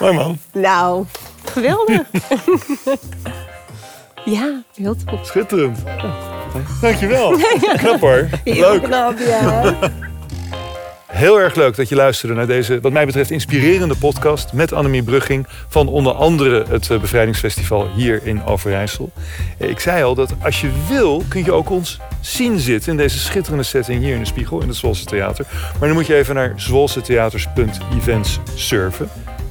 Mooi 0.00 0.12
man. 0.14 0.38
Nou, 0.52 1.04
geweldig. 1.44 2.02
ja, 4.24 4.62
heel 4.74 4.96
tof. 5.04 5.26
Schitterend. 5.26 5.78
Dankjewel. 6.80 7.30
Knap 7.76 8.00
hoor. 8.00 8.28
Heel 8.44 8.70
Leuk. 8.70 8.82
knap, 8.82 9.18
ja. 9.18 9.74
Heel 11.18 11.40
erg 11.40 11.54
leuk 11.54 11.76
dat 11.76 11.88
je 11.88 11.94
luisterde 11.94 12.34
naar 12.34 12.46
deze, 12.46 12.80
wat 12.80 12.92
mij 12.92 13.06
betreft, 13.06 13.30
inspirerende 13.30 13.94
podcast 13.96 14.52
met 14.52 14.72
Annemie 14.72 15.02
Brugging 15.02 15.46
van 15.68 15.88
onder 15.88 16.12
andere 16.12 16.64
het 16.68 16.90
eh, 16.90 17.00
Bevrijdingsfestival 17.00 17.88
hier 17.94 18.26
in 18.26 18.44
Overijssel. 18.44 19.10
Eh, 19.58 19.68
ik 19.68 19.80
zei 19.80 20.02
al 20.02 20.14
dat 20.14 20.34
als 20.42 20.60
je 20.60 20.70
wil, 20.88 21.22
kun 21.28 21.44
je 21.44 21.52
ook 21.52 21.70
ons 21.70 21.98
zien 22.20 22.58
zitten 22.58 22.90
in 22.90 22.96
deze 22.96 23.18
schitterende 23.18 23.64
setting 23.64 24.02
hier 24.02 24.14
in 24.14 24.20
de 24.20 24.26
Spiegel 24.26 24.60
in 24.60 24.68
het 24.68 24.76
Zwolse 24.76 25.04
Theater. 25.04 25.46
Maar 25.78 25.88
dan 25.88 25.96
moet 25.96 26.06
je 26.06 26.14
even 26.14 26.34
naar 26.34 26.52
zwolsetheaters.events 26.56 28.38
surfen. 28.54 29.08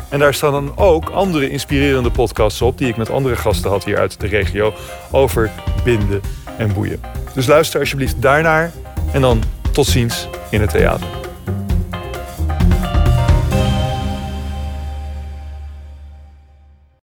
En 0.10 0.20
daar 0.20 0.34
staan 0.34 0.52
dan 0.52 0.78
ook 0.78 1.10
andere 1.10 1.50
inspirerende 1.50 2.12
podcasts 2.12 2.62
op 2.62 2.78
die 2.78 2.88
ik 2.88 2.98
met 2.98 3.10
andere 3.10 3.36
gasten 3.36 3.70
had 3.70 3.84
hier 3.84 3.98
uit 3.98 4.20
de 4.20 4.28
regio 4.28 4.74
over 5.12 5.52
binden 5.84 6.22
en 6.58 6.74
boeien. 6.74 7.02
Dus 7.34 7.48
luister 7.48 7.80
alsjeblieft 7.80 8.22
daarnaar 8.22 8.72
en 9.14 9.22
dan 9.22 9.44
tot 9.72 9.86
ziens 9.86 10.28
in 10.50 10.62
het 10.62 10.70
theater. 10.70 11.27